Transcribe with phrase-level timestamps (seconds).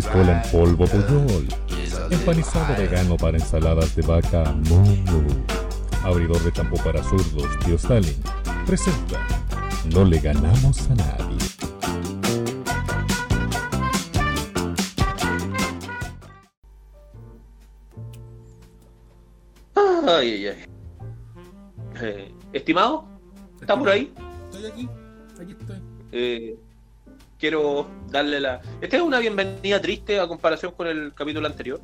[0.00, 1.46] pistola en polvo Puyol,
[2.10, 5.44] empanizado vegano para ensaladas de vaca Momo,
[6.02, 8.16] abridor de campo para zurdos Tío Stalin,
[8.64, 9.18] presenta
[9.92, 11.36] No le ganamos a nadie.
[20.08, 20.64] Ay, ay, ay.
[22.00, 23.04] Eh, estimado,
[23.60, 24.10] ¿está por ahí?
[24.50, 24.88] Estoy aquí,
[25.38, 25.82] aquí estoy.
[26.12, 26.58] Eh,
[27.40, 28.60] quiero darle la.
[28.80, 31.80] Esta es una bienvenida triste a comparación con el capítulo anterior.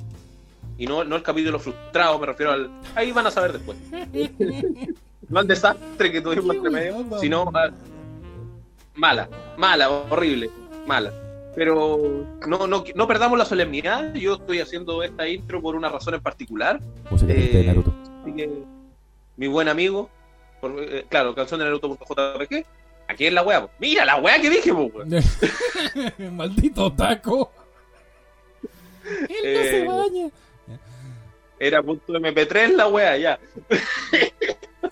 [0.78, 2.70] Y no, no el capítulo frustrado, me refiero al.
[2.94, 3.78] Ahí van a saber después.
[5.28, 7.70] no al desastre que tuvimos entre medio, sino a-
[8.94, 10.50] mala, mala, horrible,
[10.86, 11.12] mala.
[11.54, 14.12] Pero no, no, no perdamos la solemnidad.
[14.12, 16.78] Yo estoy haciendo esta intro por una razón en particular.
[17.10, 17.94] Música triste de Eh, Naruto.
[18.22, 18.50] Así que,
[19.38, 20.10] mi buen amigo,
[20.60, 22.66] por- eh, claro, canción de Naruto.jpg.
[23.08, 23.62] Aquí es la weá.
[23.62, 23.70] po.
[23.78, 25.10] Mira la weá que dije, po, weón.
[26.36, 27.52] Maldito taco.
[29.04, 30.30] Él no Eh, se baña.
[31.58, 33.38] Era punto MP3 la weá, ya.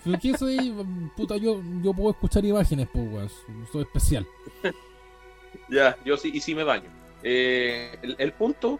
[0.03, 0.73] Pero que soy,
[1.15, 3.29] puta, yo, yo puedo escuchar imágenes, pues, weón.
[3.71, 4.25] Soy especial.
[5.69, 6.89] Ya, yo sí, y sí me baño.
[7.23, 8.79] Eh, el, el punto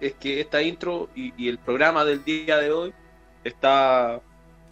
[0.00, 2.92] es que esta intro y, y el programa del día de hoy
[3.44, 4.20] está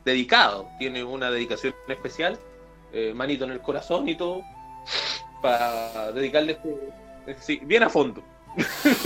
[0.04, 2.38] dedicado, tiene una dedicación especial,
[2.92, 4.42] eh, manito en el corazón y todo,
[5.42, 6.58] para dedicarle
[7.26, 8.22] este, sí, bien a fondo.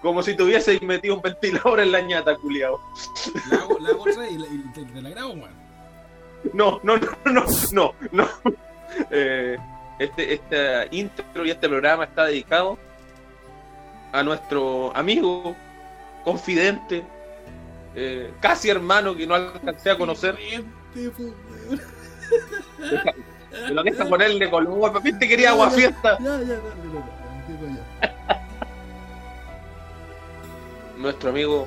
[0.00, 2.80] Como si tuvieseis metido un ventilador en la ñata, culiao.
[3.50, 5.62] La hago, la hago otra y, la- y te, te la grabo, weón.
[6.52, 8.28] No, no, no, no, no, no.
[9.10, 9.56] Eh,
[9.98, 12.78] este, esta intro y este programa está dedicado
[14.12, 15.56] a nuestro amigo,
[16.24, 17.02] confidente,
[17.94, 20.36] eh, casi hermano que no alcancé a conocer.
[23.70, 26.18] Lo deja ponerle color, papi, te quería agua fiesta.
[26.18, 28.46] Ya, ya, dale, dale, dale, ya.
[30.98, 31.66] Nuestro amigo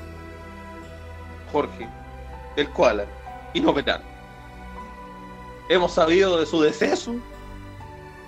[1.51, 1.87] Jorge,
[2.55, 3.05] el koala,
[3.53, 4.03] y no vetano.
[5.69, 7.15] Hemos sabido de su deceso.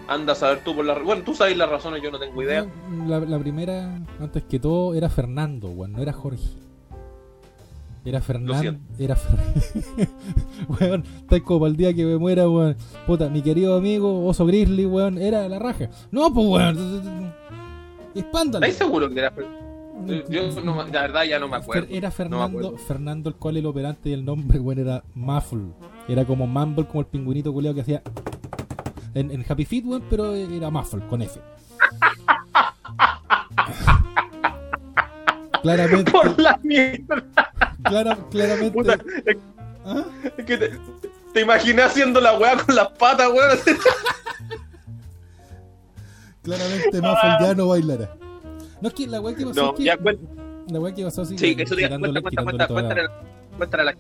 [0.08, 0.98] Anda a saber tú por la.
[1.00, 2.66] Bueno, tú sabes las razones, yo no tengo idea.
[3.08, 6.48] La, la primera, antes que todo, era Fernando, weón, no era Jorge.
[8.08, 8.80] Era Fernando.
[8.98, 10.08] Era Fer-
[10.80, 12.78] Weón, tal como para el día que me muera, weón.
[13.06, 15.90] Puta, mi querido amigo, oso grizzly, weón, era la raja.
[16.10, 17.34] No, pues, weón.
[18.16, 18.66] Espándalo.
[18.66, 19.34] ¿Estáis seguro que era
[20.30, 21.88] Yo, no, la verdad, ya no me acuerdo.
[21.90, 22.78] Era No Fernando, acuerdo.
[22.78, 25.74] Fernando el cual el operante y el nombre, weón, era Muffle.
[26.08, 28.02] Era como Mumble, como el pingüinito culeado que hacía
[29.16, 31.42] en, en Happy Feet, weón, pero era Muffle, con F.
[35.62, 37.24] claramente, Por la mierda.
[37.84, 38.72] clara- claramente.
[38.72, 39.38] Puta, es,
[39.86, 40.06] ¿Ah?
[40.38, 40.72] es que te,
[41.34, 43.58] te imaginé haciendo la weá con las patas, weón.
[46.44, 48.16] Claramente Muffle ya no bailará.
[48.82, 50.24] No es que la weá que pasó No, es que, ya cuenta.
[50.70, 52.68] la weá que pasó así Sí, que eso ya cuenta, cuenta,
[53.58, 53.96] cuenta, la-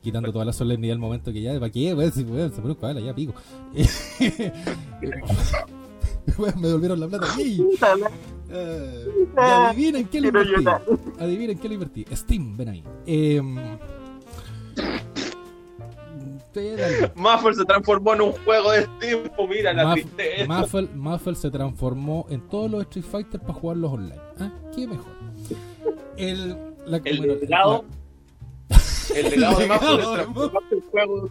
[0.00, 1.92] quitando toda la solemnidad del momento que ya, ¿para qué?
[1.92, 3.34] Weón, si, weón, se pone un ya pico.
[6.38, 7.26] Weón, me devolvieron la plata.
[7.38, 7.66] ¡Ey!
[8.54, 9.04] Eh,
[9.34, 10.64] y adivinen qué le invertí.
[11.18, 12.04] Adivinen qué le invertí.
[12.14, 12.84] Steam, ven ahí.
[16.54, 17.12] Algo.
[17.16, 20.46] Muffle se transformó en un juego de tiempo, mira la Muff- tristeza.
[20.46, 24.20] Muffle, Muffle se transformó en todos los Street Fighter para jugarlos online.
[24.38, 24.50] ¿Ah?
[24.74, 25.12] ¿Qué mejor?
[26.18, 26.50] El,
[26.86, 27.84] la, El bueno, legado,
[29.14, 31.30] el legado de Muffle se de transformó en un juego.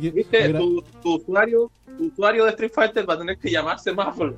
[0.00, 0.42] Que- ¿Viste?
[0.44, 4.34] agra- Tu, tu usuario, tu usuario de Street Fighter va a tener que llamarse Muffle.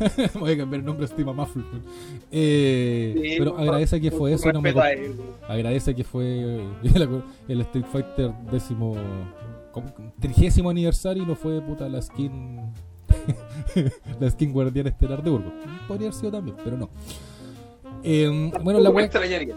[0.40, 1.62] Voy a cambiar el nombre a Muffle.
[2.32, 5.12] Eh, Sí, pero agradece que fue eso no me él.
[5.48, 6.40] Agradece que fue
[6.82, 8.96] el, el Street Fighter décimo
[10.20, 12.72] trigésimo aniversario y no fue puta la skin
[14.20, 15.52] la skin guardián estelar de Urgo.
[15.86, 16.90] Podría haber sido también, pero no.
[18.02, 19.56] Eh, bueno, la extrañaría.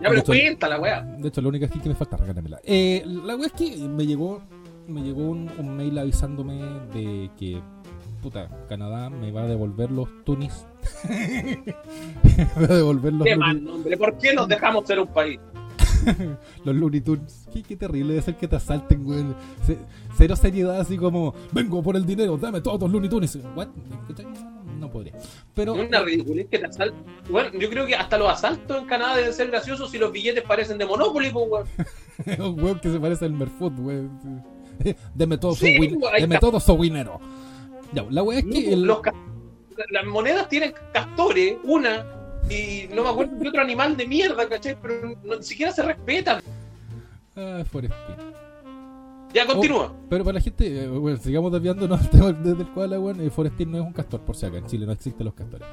[0.00, 1.02] Ya De me hecho- cuenta la weá.
[1.02, 2.60] de hecho la única skin que me falta, regálamela.
[2.64, 4.42] Eh, la wea es que me llegó
[4.88, 6.54] me llegó un, un mail avisándome
[6.92, 7.60] de que
[8.20, 10.64] puta, Canadá me va a devolver los tunis.
[11.08, 13.96] me va a devolver los Qué mal nombre.
[13.96, 15.38] ¿Por qué nos dejamos ser un país?
[16.64, 17.46] Los Looney Tunes.
[17.52, 19.36] Qué, qué terrible debe ser que te asalten, weón.
[19.64, 19.78] Ce-
[20.16, 23.38] Cero seriedad, así como, vengo por el dinero, dame todos los Looney Tunes.
[23.54, 23.68] ¿What?
[24.08, 24.26] ¿Cachai?
[24.92, 25.12] Podría.
[25.54, 27.02] Pero, Es una ridiculez que te asaltan.
[27.30, 30.42] Bueno, yo creo que hasta los asaltos en Canadá deben ser graciosos si los billetes
[30.44, 31.66] parecen de Monopoly, pues, weón.
[32.56, 34.44] un weón que se parece al Merfoot, weón.
[35.14, 36.46] Deme todo Sí, su, win- weón, ahí deme está.
[36.46, 37.20] todo su dinero.
[37.92, 39.14] Ya, la wea es que el, Los ca-
[39.90, 42.04] las monedas tienen castores, una,
[42.50, 44.76] y no me acuerdo de otro animal de mierda, ¿cachai?
[44.80, 46.42] Pero no- ni siquiera se respetan.
[47.36, 47.62] Ah.
[49.34, 49.86] Ya, continúa.
[49.92, 53.20] Oh, pero para la gente, eh, bueno, sigamos desviándonos desde el koala, weón.
[53.20, 55.66] eh, Forestín no es un castor, por si acá en Chile no existen los castores.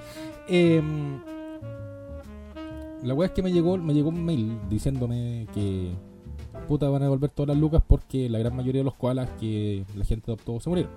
[0.47, 1.19] Em,
[3.03, 5.91] la weá es que me llegó, me llegó un mail diciéndome que
[6.67, 9.85] puta van a devolver todas las lucas porque la gran mayoría de los koalas que
[9.95, 10.91] la gente adoptó se murieron.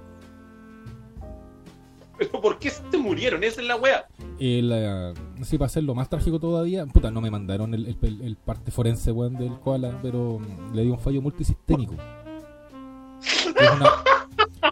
[2.19, 3.43] Pero ¿por qué se murieron?
[3.43, 4.07] Esa es la wea.
[4.39, 5.13] Eh, la-
[5.45, 9.11] sí, para hacerlo más trágico todavía, puta, no me mandaron el, el- el parte forense,
[9.11, 10.39] weón, del koala, pero
[10.73, 11.95] le dio un fallo multisistémico.
[13.57, 13.93] Que es una-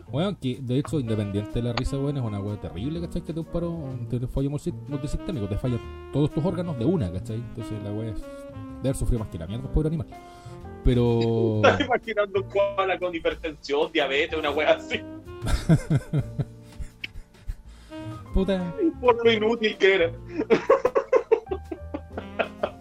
[0.08, 3.22] weón, que de hecho, independiente de la risa, weón, es una weón terrible, ¿cachai?
[3.22, 3.76] Que te un paro,
[4.08, 5.80] te fallo multi- multisistémico, te fallan
[6.12, 7.36] todos tus órganos de una, ¿cachai?
[7.36, 10.06] Entonces la weón es de haber sufrido más que la mierda, pobre animal.
[10.84, 11.20] Pero.
[11.64, 15.00] Estás imaginando un koala con hipertensión, diabetes, una wea así.
[18.34, 20.12] Puta, Por lo inútil que era.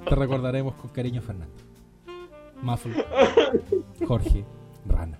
[0.07, 1.53] te recordaremos con cariño, Fernando.
[2.61, 3.05] Muffle,
[4.07, 4.45] Jorge,
[4.85, 5.18] Rana.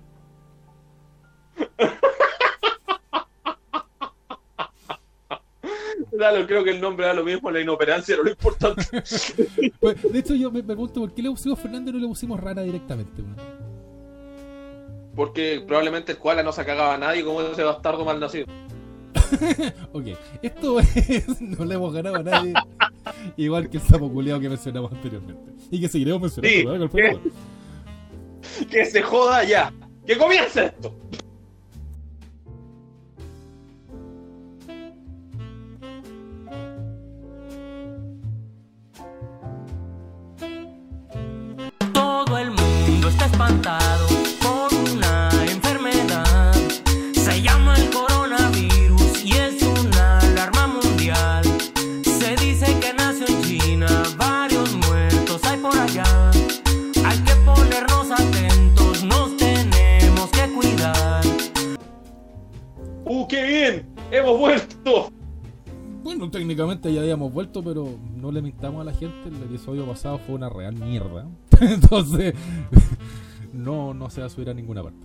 [6.19, 8.83] Dalo, creo que el nombre da lo mismo, la inoperancia era lo importante.
[9.79, 12.37] Pues, de hecho, yo me pregunto por qué le pusimos Fernando y no le pusimos
[12.39, 13.23] Rana directamente.
[15.15, 18.45] Porque probablemente el koala no se cagaba a nadie como ese bastardo mal nacido.
[19.93, 20.07] Ok,
[20.41, 21.41] esto es.
[21.41, 22.53] No le hemos ganado a nadie.
[23.37, 25.53] Igual que el sapo culeado que mencionamos anteriormente.
[25.71, 26.87] Y que seguiremos mencionando.
[26.89, 27.21] Sí, programa.
[28.69, 29.71] Que se joda ya.
[30.05, 30.95] Que comience esto.
[67.63, 69.29] Pero no le mintamos a la gente.
[69.29, 71.27] El episodio pasado fue una real mierda.
[71.61, 72.33] Entonces,
[73.53, 74.99] no, no se va a subir a ninguna parte.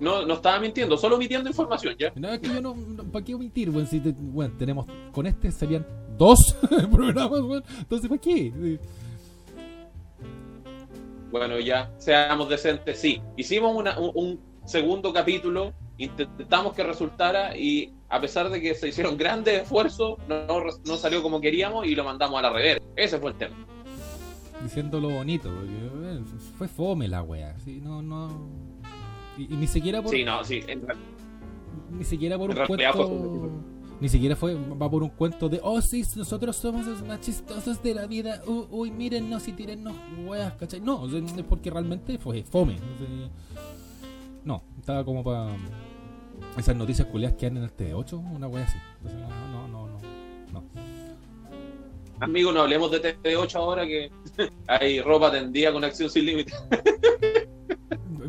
[0.00, 2.10] No, no estaba mintiendo, solo omitiendo información ya.
[2.16, 2.74] Nada que yo no,
[3.12, 3.70] ¿para qué omitir?
[3.70, 5.86] Bueno, si te- bueno, tenemos, con este serían
[6.16, 6.56] dos
[6.92, 7.64] programas, weón.
[7.80, 8.52] Entonces, ¿para qué?
[8.62, 8.78] Sí.
[11.30, 13.20] Bueno, ya, seamos decentes, sí.
[13.36, 18.88] Hicimos una- un, un segundo capítulo, intentamos que resultara y a pesar de que se
[18.88, 22.84] hicieron grandes esfuerzos, no, no, no salió como queríamos y lo mandamos a la reversa.
[22.96, 23.54] Ese fue el tema.
[24.62, 26.20] Diciéndolo bonito, porque eh,
[26.56, 27.56] fue fome la wea.
[27.58, 28.30] Sí, no, no.
[29.36, 30.10] Y, y ni siquiera por.
[30.10, 30.62] Sí, no, sí.
[30.66, 30.98] en real-
[31.90, 33.50] Ni siquiera por un En cuento.
[34.00, 37.82] Ni siquiera fue, va por un cuento de, oh sí, nosotros somos los más chistosos
[37.82, 39.94] de la vida, uh, uy, mírennos y tírennos
[40.26, 40.80] weas, ¿cachai?
[40.80, 42.74] No, es porque realmente fue fome.
[42.74, 43.30] o sea,
[44.44, 45.56] no, estaba como para
[46.58, 48.76] esas noticias culiadas que andan en el T8, una wea así.
[48.98, 49.28] Entonces, no,
[49.68, 50.00] no, no, no.
[50.52, 50.64] no.
[52.20, 54.10] Amigo, no hablemos de TT8 ahora que
[54.68, 56.52] hay ropa tendida con acción sin límite.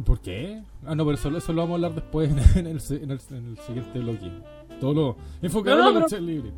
[0.05, 0.61] ¿Por qué?
[0.85, 2.67] Ah, no, pero eso, eso lo vamos a hablar después en el, en
[3.11, 4.31] el, en el siguiente bloque.
[4.79, 6.51] Todo lo enfocado No, no, en pero- libre.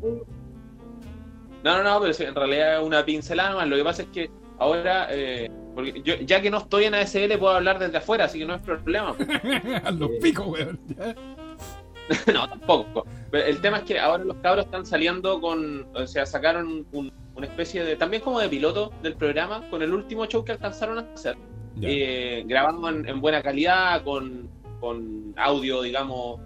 [1.64, 3.68] No, no, no, pero en realidad es una pincelada más.
[3.68, 7.38] Lo que pasa es que ahora, eh, porque yo, ya que no estoy en ASL,
[7.38, 9.14] puedo hablar desde afuera, así que no es problema.
[9.84, 10.80] A los picos, weón.
[12.34, 13.06] no, tampoco.
[13.30, 17.12] Pero el tema es que ahora los cabros están saliendo con, o sea, sacaron un-
[17.36, 20.98] una especie de, también como de piloto del programa, con el último show que alcanzaron
[20.98, 21.36] a hacer.
[21.80, 26.40] Eh, grabado en, en buena calidad, con, con audio, digamos,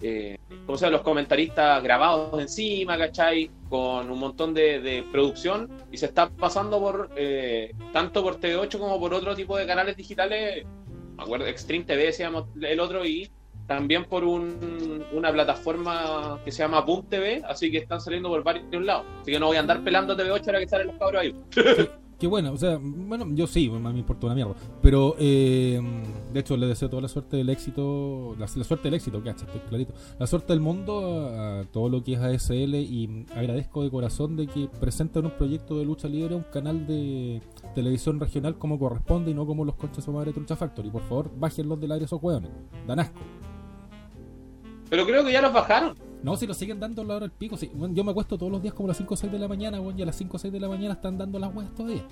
[0.00, 0.36] eh,
[0.66, 3.50] como sea, los comentaristas grabados encima, ¿cachai?
[3.68, 8.78] Con un montón de, de producción y se está pasando por, eh, tanto por TV8
[8.78, 10.66] como por otro tipo de canales digitales,
[11.16, 13.30] me acuerdo, Extreme TV decíamos el otro y
[13.66, 18.44] también por un- una plataforma que se llama Boom TV, así que están saliendo por
[18.44, 19.04] varios lados.
[19.22, 21.34] Así que no voy a andar pelando TV8 ahora que salen los cabros ahí.
[22.18, 24.54] Qué bueno, o sea, bueno, yo sí, me importa una mierda.
[24.80, 25.80] Pero, eh,
[26.32, 29.46] de hecho, le deseo toda la suerte del éxito, la, la suerte del éxito, cacha,
[29.46, 29.94] estoy clarito.
[30.18, 34.36] La suerte del mundo a, a todo lo que es ASL y agradezco de corazón
[34.36, 37.40] de que presenten un proyecto de lucha libre a un canal de
[37.74, 40.90] televisión regional como corresponde y no como los conchas o madre de Trucha Factory.
[40.90, 42.50] Por favor, bájenlos del aire esos hueones.
[42.86, 43.20] Dan asco.
[44.88, 45.96] Pero creo que ya los bajaron.
[46.22, 47.56] No, si lo siguen dando a la hora del pico.
[47.74, 49.48] Bueno, yo me acuesto todos los días como a las 5 o 6 de la
[49.48, 51.74] mañana, bueno, y a las 5 o 6 de la mañana están dando las weas
[51.74, 52.04] todavía.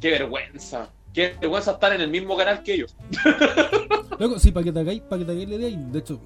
[0.00, 0.90] Qué vergüenza.
[1.12, 2.94] Qué vergüenza estar en el mismo canal que ellos.
[4.18, 6.20] Luego, sí, para que te hagáis, para que te hagáis la idea, de hecho,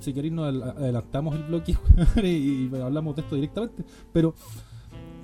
[0.00, 1.76] si queréis nos adel- adelantamos el bloque
[2.22, 4.34] y, y hablamos de esto directamente, pero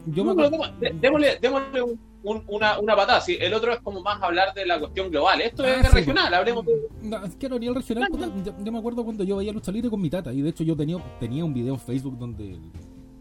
[0.06, 0.72] yo me No, acuerdo...
[1.00, 3.20] démosle, démosle un, un- una, una patada.
[3.20, 5.40] Sí, el otro es como más hablar de la cuestión global.
[5.42, 6.72] Esto Ah, es sí, regional, hablemos de.
[7.02, 9.70] No, es que a nivel regional, puta, yo, yo me acuerdo cuando yo veía lucha
[9.70, 12.58] libre con mi tata, y de hecho yo tenía, tenía un video en Facebook donde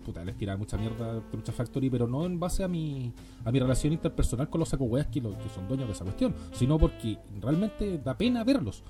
[0.03, 3.12] puta, les tiraba mucha mierda a Lucha Factory, pero no en base a mi,
[3.43, 6.36] a mi relación interpersonal con los saco weas que, que son dueños de esa cuestión,
[6.53, 8.83] sino porque realmente da pena verlos.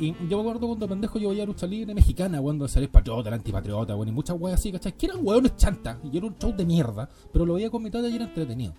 [0.00, 3.34] Y yo me acuerdo cuando pendejo yo veía lucha libre mexicana, cuando salía patriota, el
[3.34, 4.96] antipatriota, bueno, y muchas weas así, ¿cachai?
[4.96, 7.90] Que eran weones chantas, y era un show de mierda, pero lo veía con mi
[7.90, 8.74] tata y era entretenido.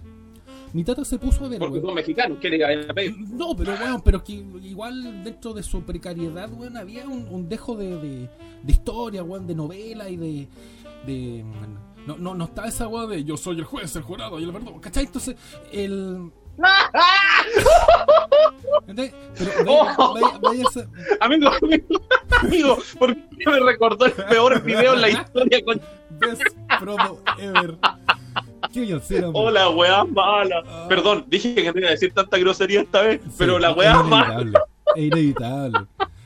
[0.73, 3.15] Mi tata se puso a ver, Porque son mexicanos, ¿qué le a pedir?
[3.29, 7.75] No, pero weón, pero que igual dentro de su precariedad, weón, había un, un dejo
[7.75, 8.29] de, de,
[8.63, 10.47] de historia, weón, de novela y de.
[11.05, 11.43] De
[12.05, 14.51] no, no, no está esa weón de yo soy el juez, el jurado y el
[14.51, 15.05] verdad, ¿cachai?
[15.05, 15.35] Entonces,
[15.71, 16.31] el.
[18.87, 19.13] ¿Entendés?
[19.37, 20.87] Pero vaya, vaya, vaya esa-
[21.21, 22.01] Amigo, amigo,
[22.41, 25.63] amigo, ¿por qué me recordó el peor video en la historia?
[25.65, 25.81] Con...
[26.19, 26.43] Best
[26.79, 27.77] promo ever.
[28.75, 29.31] Hombre.
[29.33, 30.63] Hola, weá mala.
[30.67, 30.85] Ah.
[30.89, 34.01] Perdón, dije que no iba a decir tanta grosería esta vez, Sí, pero la weá
[34.03, 34.65] mala.
[34.95, 35.79] Es inevitable.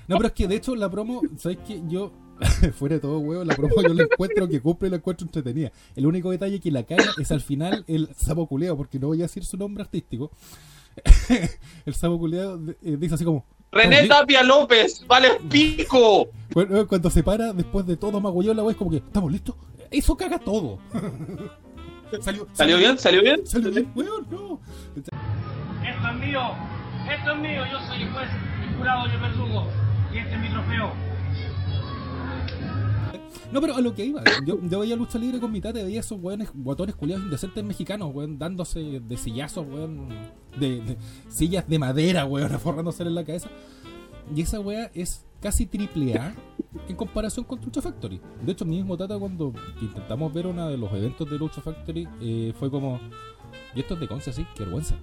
[0.08, 1.82] No, pero es que de hecho la promo, ¿sabes qué?
[1.88, 2.12] Yo,
[2.74, 5.72] fuera de todo huevo, la promo yo la encuentro que cumple y la encuentro entretenida.
[5.96, 9.20] El único detalle que la caga es al final el sapo culeado, porque no voy
[9.20, 10.32] a decir su nombre artístico.
[11.86, 13.46] el sapo culeado eh, dice así como.
[13.72, 16.30] René Tapia López, vale pico.
[16.54, 19.32] Bueno, eh, cuando se para, después de todo magullado, la wea es como que, ¿estamos
[19.32, 19.56] listos?
[19.92, 20.80] Eso caga todo.
[22.22, 22.98] salió, ¿Salió bien?
[22.98, 23.46] ¿Salió bien?
[23.46, 24.60] Salió bien, weón, no.
[24.96, 25.12] Esto
[26.10, 26.42] es mío,
[27.10, 28.30] esto es mío, yo soy el juez,
[28.64, 29.68] el jurado y el verdugo.
[30.14, 31.07] Y este es mi trofeo.
[33.52, 35.84] No, pero a lo que iba, yo, yo veía lucha libre con mi tata y
[35.84, 40.10] veía esos weones, guatones culiados indecentes mexicanos, weón, dándose de sillazos, weón,
[40.60, 40.98] de,
[41.30, 43.50] sillas de madera, weón, aforrándose en la cabeza.
[44.36, 46.36] Y esa weá es casi triple A
[46.90, 48.20] en comparación con Lucha Factory.
[48.46, 52.08] De hecho, mi mismo tata cuando intentamos ver uno de los eventos de Lucha Factory,
[52.22, 53.00] eh, fue como,
[53.74, 54.96] y esto es de Conce, así, qué vergüenza.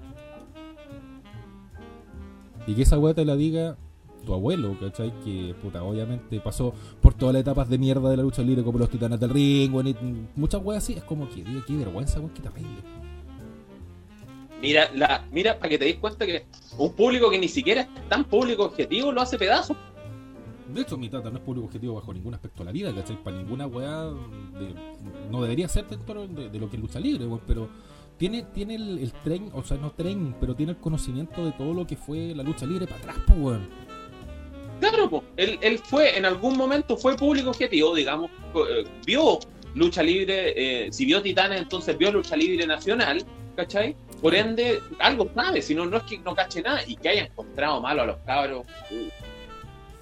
[2.66, 3.78] Y que esa weá te la diga
[4.24, 5.12] tu abuelo, ¿cachai?
[5.24, 8.78] Que puta, obviamente pasó por todas las etapas de mierda de la lucha libre, como
[8.78, 9.96] los titanes del ring, y
[10.36, 10.94] muchas weas así.
[10.94, 12.82] Es como que, digo, qué vergüenza, weón, qué terrible.
[14.62, 16.46] Mira, la, mira, para que te des cuenta que
[16.78, 19.76] un público que ni siquiera es tan público objetivo lo hace pedazos.
[20.72, 23.22] De hecho, mi tata no es público objetivo bajo ningún aspecto de la vida, ¿cachai?
[23.22, 24.74] Para ninguna weá de-
[25.30, 27.68] no debería ser dentro de, de lo que es lucha libre, weón, pero
[28.16, 31.74] tiene, tiene el, el tren, o sea, no tren, pero tiene el conocimiento de todo
[31.74, 33.68] lo que fue la lucha libre para atrás, pues, weón.
[34.90, 35.24] Claro, po.
[35.38, 39.38] Él, él fue, en algún momento fue público objetivo, digamos, eh, vio
[39.74, 40.52] lucha libre,
[40.86, 43.24] eh, si vio Titanes, entonces vio lucha libre nacional,
[43.56, 43.96] ¿cachai?
[44.20, 47.24] Por ende, algo sabe, si no, no es que no cache nada y que haya
[47.24, 48.66] encontrado malo a los cabros.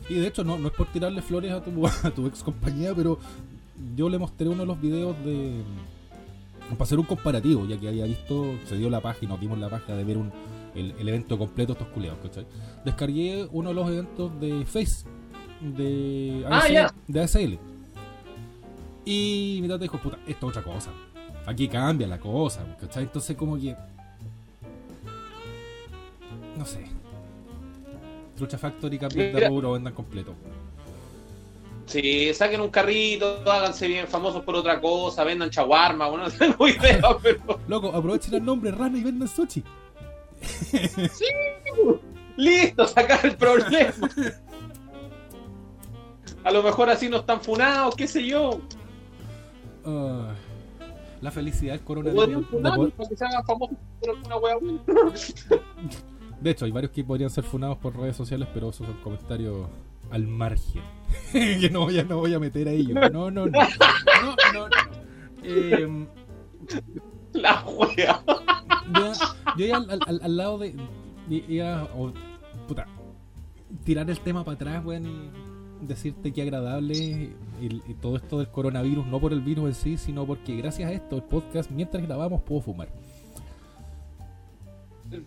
[0.08, 2.92] Y de hecho, no, no es por tirarle flores a tu, a tu ex compañía,
[2.92, 3.20] pero
[3.94, 5.62] yo le mostré uno de los videos de.
[6.70, 9.68] Para hacer un comparativo, ya que había visto, se dio la página, nos dimos la
[9.68, 10.32] paja de ver un,
[10.74, 12.46] el, el evento completo de estos culeados, ¿cachai?
[12.84, 15.04] Descargué uno de los eventos de Face,
[15.60, 16.94] de Ah, ASL, ya.
[17.08, 17.58] de ASL.
[19.04, 20.90] Y mi tata dijo, puta, esto es otra cosa.
[21.46, 23.02] Aquí cambia la cosa, ¿cachai?
[23.04, 23.74] Entonces, como que.
[26.56, 26.84] No sé.
[28.36, 30.34] Trucha Factory cambia de rubro, vendan completo.
[31.86, 36.66] Sí, saquen un carrito, háganse bien famosos por otra cosa, vendan chaguarma, bueno, no tengo
[36.68, 39.62] idea, pero Loco, aprovechen el nombre Rana y vendan sushi.
[42.36, 44.08] Listo, sacar el problema.
[46.44, 48.60] A lo mejor así no están funados, qué sé yo.
[51.20, 52.46] La felicidad del coronavirus.
[56.40, 59.68] De hecho, hay varios que podrían ser funados por redes sociales, pero esos son comentarios
[60.10, 60.82] al margen.
[61.32, 62.98] que no, ya no voy a meter a ellos.
[63.12, 63.46] No, no, no.
[63.46, 64.74] No, no, no.
[65.44, 66.06] Em,
[67.42, 68.22] La wea.
[68.94, 69.12] yo,
[69.56, 70.74] yo ya al, al- al lado de.
[71.30, 71.88] iba,
[72.68, 72.86] puta,
[73.84, 78.48] tirar el tema para atrás, weón, y decirte que agradable y, y todo esto del
[78.48, 82.02] coronavirus, no por el virus en sí, sino porque gracias a esto, el podcast, mientras
[82.06, 82.88] grabamos, puedo fumar.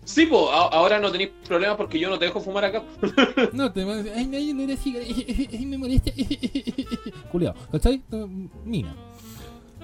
[0.03, 2.83] Sí, po, ahora no tenéis problema porque yo no te dejo fumar acá.
[3.53, 5.05] No, te vas a decir, ay, no, no era cigarro,
[5.65, 6.11] me molesta.
[7.31, 8.01] Culeado, ¿cachai?
[8.63, 8.95] Mina.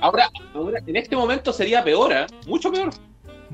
[0.01, 2.25] Ahora, ahora, en este momento sería peor, ¿eh?
[2.47, 2.89] Mucho peor.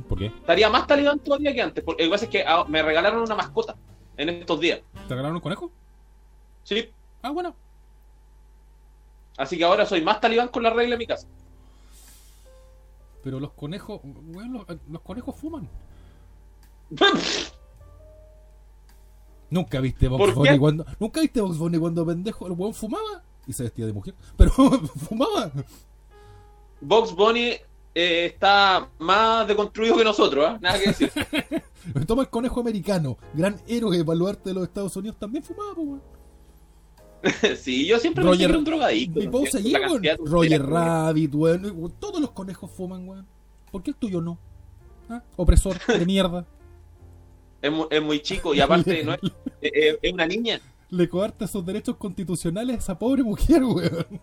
[0.07, 0.27] ¿Por qué?
[0.27, 1.83] Estaría más talibán todavía que antes.
[1.83, 3.75] Porque lo que pasa es que ah, me regalaron una mascota
[4.15, 4.79] en estos días.
[4.93, 5.71] ¿Te regalaron un conejo?
[6.63, 6.89] Sí.
[7.21, 7.55] Ah, bueno.
[9.37, 11.27] Así que ahora soy más talibán con la regla de mi casa.
[13.23, 15.69] Pero los conejos, bueno, los, los conejos fuman.
[19.49, 20.85] Nunca viste Box cuando.
[20.99, 24.13] Nunca viste Box Bunny cuando pendejo el weón fumaba y se vestía de mujer.
[24.35, 24.51] Pero
[25.07, 25.51] fumaba.
[26.81, 27.51] Box Bunny
[27.95, 30.57] eh, está más deconstruido que nosotros, ¿ah?
[30.61, 31.11] Nada que decir.
[32.07, 36.01] Toma el conejo americano, gran héroe baluarte de los Estados Unidos, también fumaba, weón.
[37.57, 39.31] sí, yo siempre Roger- pensé que era un drogadicto.
[39.31, 40.01] Por seguís, la weón.
[40.01, 41.93] de Roger Rabbit, weón.
[41.99, 43.25] Todos los conejos fuman, weón.
[43.71, 44.37] ¿Por qué el tuyo no?
[45.09, 45.23] ¿Ah?
[45.35, 46.45] Opresor de mierda.
[47.61, 49.19] Es, mu- es muy chico y aparte no es,
[49.61, 50.59] es- es una niña.
[50.89, 54.21] Le coarta sus derechos constitucionales a esa pobre mujer, weón.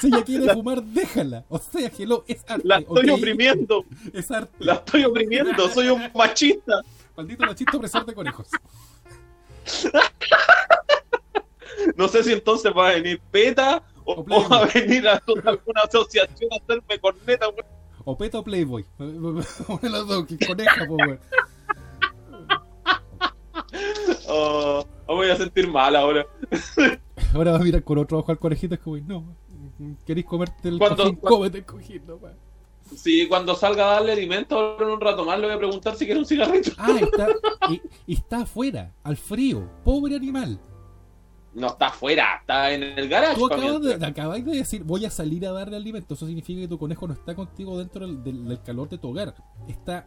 [0.00, 1.44] Si ella, quiere fumar, déjala.
[1.48, 2.66] O sea, hello, es arte.
[2.66, 4.52] La estoy oprimiendo, Es arte.
[4.58, 6.82] la estoy oprimiendo, soy un machista.
[7.16, 8.48] Maldito machista opresor de conejos.
[11.96, 14.44] No sé si entonces va a venir PETA o, O Playboy.
[14.44, 17.46] o va a venir a alguna asociación a hacerme corneta.
[18.04, 18.84] O peta o playboy.
[18.98, 19.42] Una
[19.80, 21.20] de las dos, que coneja, weón.
[24.28, 26.26] Oh, me voy a sentir mal ahora.
[27.34, 28.74] Ahora va a mirar con otro ojo al conejito.
[28.74, 29.24] Es como, no,
[30.06, 31.16] ¿queréis comerte el Cuando- cojín?
[31.16, 32.36] cuando- Cómete el cojín, no, weón.
[32.96, 35.96] Sí, cuando salga a darle alimento ahora en un rato más le voy a preguntar
[35.96, 36.72] si quiere un cigarrito.
[36.76, 37.26] Ah, está,
[37.70, 39.66] y, y está afuera, al frío.
[39.82, 40.58] Pobre animal.
[41.54, 43.34] No está afuera, está en el garage.
[43.36, 46.14] Tú acabas de, decir, voy a salir a darle alimento.
[46.14, 49.10] Eso significa que tu conejo no está contigo dentro del, del- del calor de tu
[49.10, 49.34] hogar.
[49.68, 50.06] Está,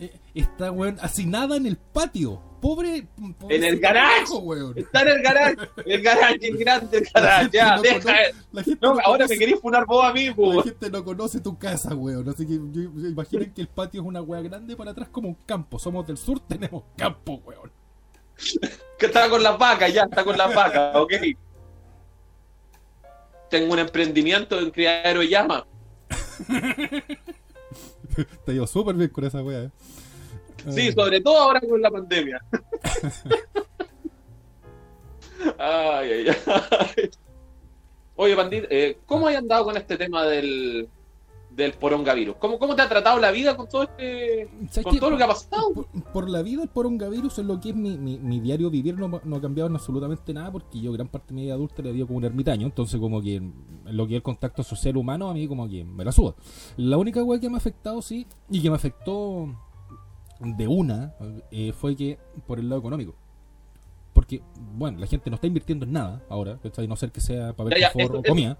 [0.00, 2.42] eh, está, weón, hacinada en el patio.
[2.60, 3.06] Pobre.
[3.38, 4.76] pobre En el conejo, weón.
[4.76, 8.00] Está en el garage, el garage, el grande el gente Ya, no deja.
[8.00, 10.62] conoce- la gente No, no ahora conoce- me queréis funar vos a mí, La po.
[10.64, 12.28] gente no conoce tu casa, weón.
[12.28, 15.34] Así que yo, imaginen que el patio es una weá grande para atrás como un
[15.46, 15.78] campo.
[15.78, 17.70] Somos del sur, tenemos campo, weón.
[18.98, 21.12] Que está con las vacas, ya está con las vacas, ok.
[23.50, 25.66] Tengo un emprendimiento en criadero de llama.
[28.44, 29.70] Te digo súper bien con esa weá, eh.
[30.70, 32.40] Sí, Eh, sobre todo ahora con la pandemia.
[35.58, 37.10] ay, ay, ay.
[38.14, 40.88] Oye, Pandit, eh, ¿cómo has andado con este tema del,
[41.54, 42.36] del porongavirus?
[42.36, 45.24] ¿Cómo, ¿Cómo te ha tratado la vida con todo este, ¿sabes con todo lo que
[45.24, 45.72] ha pasado?
[45.74, 48.98] por, por la vida el porongavirus es lo que es mi, mi, mi diario vivir
[48.98, 51.82] no, no ha cambiado en absolutamente nada porque yo gran parte de mi vida adulta
[51.82, 53.42] le dio como un ermitaño entonces como que
[53.84, 56.34] lo que es el contacto social humano a mí como que me la suda
[56.76, 59.54] la única weá que me ha afectado sí y que me afectó
[60.40, 61.14] de una
[61.50, 63.14] eh, fue que por el lado económico
[64.14, 64.42] porque
[64.76, 66.88] bueno la gente no está invirtiendo en nada ahora ¿cachai?
[66.88, 68.58] no ser que sea para ver Ya, ya, confort eso- o comida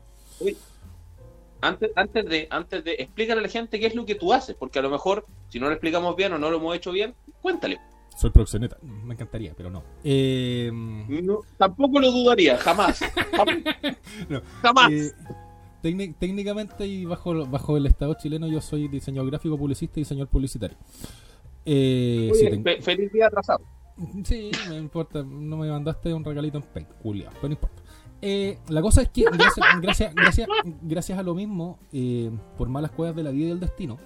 [1.63, 4.55] Antes, antes de, antes de explícale a la gente qué es lo que tú haces,
[4.59, 7.15] porque a lo mejor, si no lo explicamos bien o no lo hemos hecho bien,
[7.41, 7.79] cuéntale.
[8.19, 12.99] soy proxeneta me encantaría pero no eh, No, tampoco lo dudaría, jamás.
[13.33, 13.57] Jamás.
[14.29, 14.43] No.
[14.61, 14.93] Jamás.
[14.93, 15.13] Eh,
[15.83, 20.29] técnic- técnicamente y bajo, bajo el Estado chileno yo soy diseñador gráfico, publicista y diseñador
[20.29, 20.77] publicitario.
[21.65, 22.31] Eh,
[22.81, 23.65] feliz día atrasado.
[24.25, 27.82] sí, no me importa, no me mandaste un regalito en Paint, culiao, pero no importa.
[28.25, 30.49] Eh, la cosa es que gracias, gracias, gracias,
[30.83, 33.99] gracias a lo mismo, eh, por malas cuevas de la vida y del destino,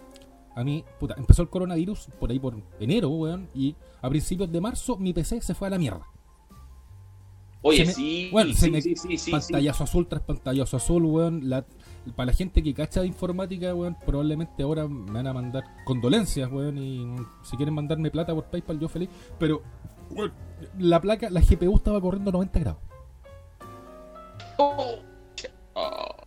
[0.55, 4.61] a mí, puta, empezó el coronavirus por ahí por enero, weón, y a principios de
[4.61, 6.01] marzo mi PC se fue a la mierda.
[7.63, 11.49] Oye, me- sí, bueno, se sí, me- sí, sí, pantallazo azul tras pantallazo azul, weón.
[11.51, 11.67] La-
[12.15, 16.51] para la gente que cacha de informática, weón, probablemente ahora me van a mandar condolencias,
[16.51, 16.79] weón.
[16.79, 17.07] Y
[17.43, 19.09] si quieren mandarme plata por PayPal, yo feliz.
[19.39, 19.63] Pero,
[20.11, 20.33] weón,
[20.79, 22.81] la placa, la GPU estaba corriendo a 90 grados.
[24.59, 24.99] Oh.
[25.75, 26.27] Oh.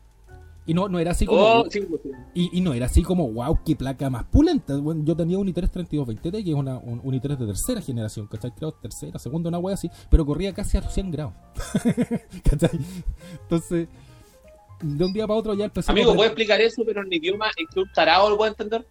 [0.70, 1.42] Y no, no era así como.
[1.42, 2.12] Oh, sí, sí.
[2.36, 4.78] Y, y no era así como, wow, qué placa más pulenta.
[4.78, 8.28] Bueno, yo tenía un i3 3220T, que es una, un, un i3 de tercera generación,
[8.28, 8.52] ¿cachai?
[8.52, 11.34] Creo tercera, segunda, una wea así, pero corría casi a 100 grados.
[12.44, 12.80] ¿cachai?
[13.42, 13.88] Entonces,
[14.82, 17.48] de un día para otro ya empecé Amigo, a ¿puedes explicar eso, pero en idioma
[17.58, 18.86] en que un tarado lo puede entender?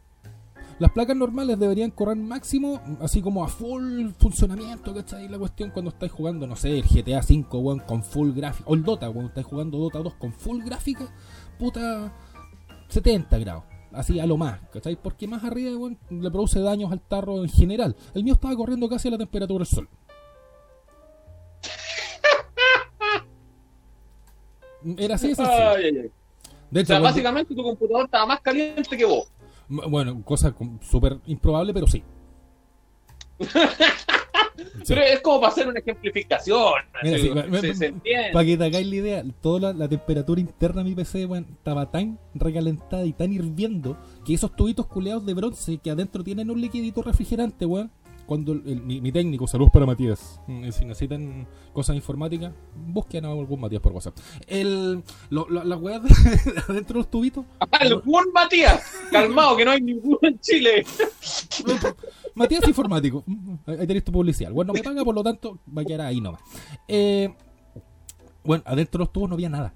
[0.79, 5.27] Las placas normales deberían correr máximo, así como a full funcionamiento, ¿cachai?
[5.29, 8.75] La cuestión cuando estáis jugando, no sé, el GTA V, weón, con full gráfica, o
[8.75, 11.13] el Dota, cuando estáis jugando Dota 2 con full gráfica,
[11.59, 12.13] puta,
[12.89, 14.95] 70 grados, así a lo más, ¿cachai?
[14.95, 17.97] Porque más arriba, le produce daños al tarro en general.
[18.15, 19.89] El mío estaba corriendo casi a la temperatura del sol.
[24.97, 25.33] Era así.
[25.37, 26.11] Ay, ay, ay.
[26.71, 29.29] De O sea, cuando- básicamente tu computador estaba más caliente que vos.
[29.69, 32.03] Bueno, cosa súper improbable, pero sí.
[33.41, 33.47] Sí.
[34.89, 36.73] Pero es como para hacer una ejemplificación.
[37.05, 38.31] Mira, sí, me- me- se, se entiende.
[38.33, 41.91] Para que te hagáis la idea, toda la, la temperatura interna de mi PC, estaba
[41.93, 46.61] tan recalentada y tan hirviendo que esos tubitos culeados de bronce que adentro tienen un
[46.61, 47.91] liquidito refrigerante, weón.
[48.29, 50.39] Cuando el- mi, mi técnico, saludos para Matías.
[50.47, 54.19] Mm, Si necesitan cosas informáticas, busquen a algún Matías por WhatsApp.
[54.47, 56.11] El, lo- lo- las weas de,
[56.69, 58.83] adentro de los tubitos, ¡Algún Matías!
[59.11, 60.85] Calmado, que no hay ninguno en Chile.
[62.35, 63.25] Matías Informático.
[63.27, 64.53] Mm, Ahí tenéis tu publicidad.
[64.53, 66.43] Bueno, no me paga, por lo tanto, va a quedar ahí nomás.
[66.87, 67.35] Eh,
[68.45, 69.73] bueno, adentro de los tubos no había nada.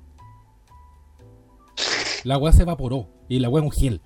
[2.24, 3.08] La weá se evaporó.
[3.30, 4.00] Y la weá es un gel.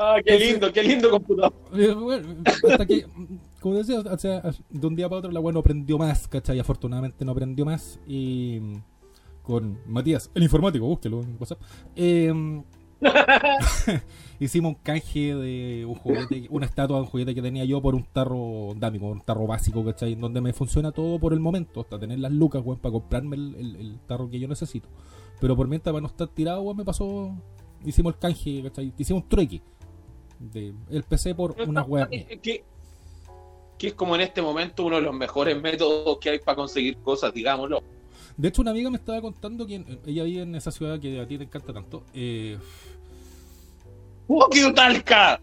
[0.00, 1.52] Ah, qué lindo, qué lindo computador.
[1.74, 2.36] Eh, bueno,
[2.68, 3.04] hasta que,
[3.60, 6.60] como decía, o sea, de un día para otro la weá no aprendió más, ¿cachai?
[6.60, 7.98] Afortunadamente no aprendió más.
[8.06, 8.74] Y mm,
[9.42, 11.60] con Matías, el informático, búsquelo en WhatsApp.
[11.96, 12.62] eh,
[14.40, 17.94] hicimos un canje de un juguete, una estatua de un juguete que tenía yo por
[17.94, 20.12] un tarro dámico, un tarro básico, ¿cachai?
[20.12, 23.36] En donde me funciona todo por el momento, hasta tener las lucas, weón, para comprarme
[23.36, 24.88] el, el- el tarro que yo necesito.
[25.40, 27.34] Pero por mientras, para no estar tirado, weón, me pasó.
[27.84, 28.92] Hicimos el canje, ¿cachai?
[28.98, 29.62] Hicimos un trueque.
[30.38, 32.08] De el PC por una mía.
[32.42, 32.64] que,
[33.78, 36.96] que es como en este momento uno de los mejores métodos que hay para conseguir
[36.98, 37.82] cosas, digámoslo.
[38.36, 41.26] De hecho, una amiga me estaba contando que ella vive en esa ciudad que a
[41.26, 42.04] ti te encanta tanto.
[42.14, 42.56] Eh,
[44.28, 45.40] ¡Fuck you, Talca!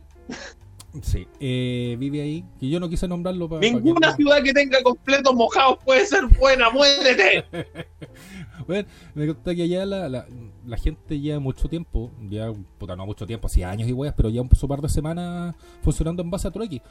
[1.02, 2.46] sí, eh, vive ahí.
[2.58, 3.62] Que yo no quise nombrarlo para.
[3.62, 7.46] Ninguna ciudad que tenga completos mojados puede ser buena, muérete.
[8.68, 10.26] Bueno, me consta que allá la, la,
[10.65, 14.30] la gente lleva mucho tiempo, ya, puta, no mucho tiempo, así años y weas, pero
[14.30, 16.82] ya un par de semanas funcionando en base a Trueque.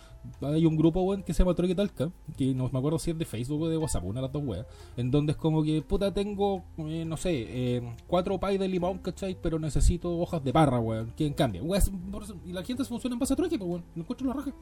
[0.42, 3.18] Hay un grupo, weón, que se llama Trueque Talca, que no me acuerdo si es
[3.18, 5.82] de Facebook o de WhatsApp, una de las dos weas, en donde es como que,
[5.82, 9.36] puta, tengo, eh, no sé, eh, cuatro pais de limón, ¿cachai?
[9.40, 11.62] Pero necesito hojas de parra, weón, ¿quién cambia?
[11.62, 14.26] Weas, por eso- y la gente funciona en base a Trueque, pues, weón, no encuentro
[14.28, 14.52] la raja.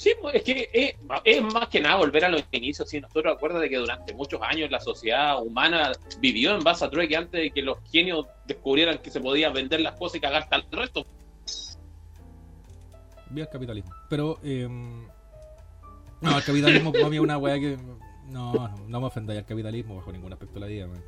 [0.00, 2.88] Sí, pues, es que es, es más que nada volver a los inicios.
[2.88, 7.16] Sí, nosotros acuérdate que durante muchos años la sociedad humana vivió en base a trueque
[7.18, 10.64] antes de que los genios descubrieran que se podían vender las cosas y cagar el
[10.72, 11.04] resto.
[13.28, 13.90] Viva el capitalismo.
[14.08, 14.66] Pero, eh,
[16.22, 17.76] no, el capitalismo es una weá que.
[18.26, 20.86] No, no, no me ofendáis al capitalismo bajo ningún aspecto de la vida.
[20.86, 21.04] man.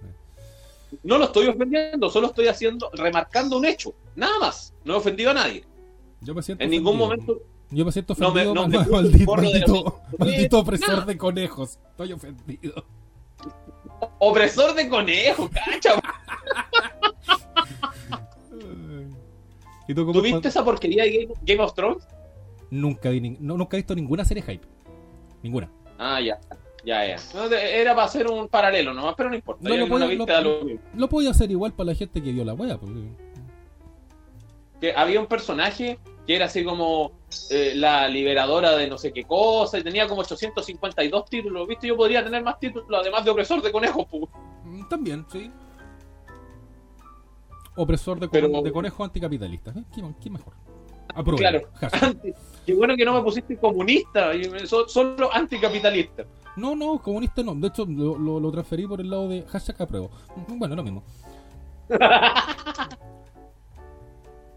[1.03, 3.95] No lo estoy ofendiendo, solo estoy haciendo, remarcando un hecho.
[4.17, 4.75] Nada más.
[4.85, 5.65] No he ofendido a nadie.
[6.21, 7.41] Yo me siento En ningún momento.
[7.73, 11.05] Yo me siento No me- ofendido, no me- maldito, porro de maldito, maldito opresor Nada.
[11.07, 11.79] de conejos.
[11.91, 12.85] Estoy ofendido.
[14.19, 15.95] Opresor de conejo, cacha.
[19.89, 22.07] ¿Y tú ¿Tuviste esa porquería de Game, Game of Thrones?
[22.71, 24.67] Nunca, vi no, nunca he visto ninguna serie hype.
[25.43, 25.69] Ninguna.
[25.99, 26.39] Ah, ya.
[26.85, 27.17] Ya, ya.
[27.35, 29.69] No, era para hacer un paralelo nomás, pero no importa.
[29.69, 30.61] No, lo no viste, lo-
[30.97, 32.79] lo podía hacer igual para la gente que vio la wea.
[32.79, 32.91] Pues.
[34.81, 37.13] que había un personaje que era así como
[37.51, 41.87] eh, la liberadora de no sé qué cosa y tenía como 852 títulos, ¿viste?
[41.89, 44.29] Yo podría tener más títulos además de opresor de conejos, pu.
[44.65, 45.51] Mm, También, sí.
[47.77, 49.77] Opresor de, Pero- de conejos anticapitalistas.
[49.77, 49.85] ¿eh?
[49.95, 50.53] ¿Qué, qué mejor?
[51.15, 51.39] Apruebo.
[51.39, 51.61] Claro.
[52.01, 52.33] Anti-
[52.67, 56.25] Qué bueno que no me pusiste comunista, y me- so- solo anticapitalista.
[56.57, 57.55] No, no, comunista no.
[57.55, 60.11] De hecho, lo, lo, lo transferí por el lado de hashtag apruebo.
[60.49, 61.03] Mm, Bueno, lo mismo.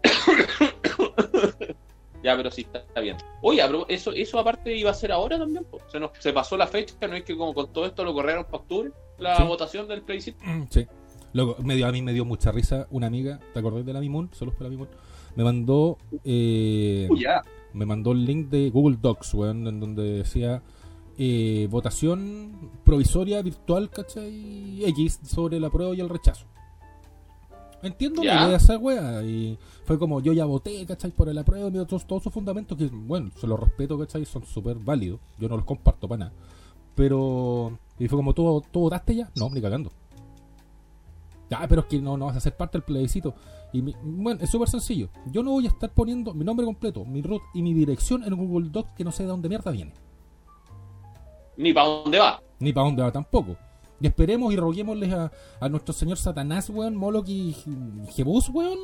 [2.26, 3.16] Ya, pero sí, está, está bien.
[3.40, 5.78] Oye, pero eso, eso aparte iba a ser ahora también, po.
[5.92, 8.44] Se nos se pasó la fecha, no es que como con todo esto lo corrieron
[8.46, 9.44] para octubre, la Sí.
[9.44, 10.38] votación del plebiscito.
[10.44, 10.86] Mm, Sí.
[11.32, 14.00] Luego, me dio, a mí me dio mucha risa una amiga, ¿te acordás de la
[14.00, 14.30] Mimun?
[14.32, 14.88] Solo para la.
[15.36, 17.08] Me mandó, eh,
[17.74, 20.62] me mandó el link de Google Docs, weón, en donde decía
[21.18, 24.82] eh, votación provisoria virtual, ¿cachai?
[24.84, 26.46] X sobre la prueba y el rechazo.
[27.82, 31.10] Entiendo la idea de esa wea y fue como yo ya voté, ¿cachai?
[31.10, 34.24] Por el apruebo y todos, todos sus fundamentos que, bueno, se los respeto, ¿cachai?
[34.24, 35.20] Son súper válidos.
[35.38, 36.32] Yo no los comparto para nada.
[36.94, 39.30] Pero, y fue como, ¿tú, ¿tú votaste ya?
[39.36, 39.90] No, ni cagando.
[41.50, 43.34] Ya, pero es que no, no vas a ser parte del plebiscito.
[43.72, 45.08] Y mi- bueno, es súper sencillo.
[45.30, 48.32] Yo no voy a estar poniendo mi nombre completo, mi root y mi dirección en
[48.32, 49.92] un Google Docs que no sé de dónde mierda viene.
[51.56, 52.42] Ni para dónde va.
[52.58, 53.56] Ni para dónde va tampoco.
[54.00, 57.54] Y esperemos y roguémosles a, a nuestro señor Satanás, weón, Moloch y
[58.14, 58.78] Jebus, weón,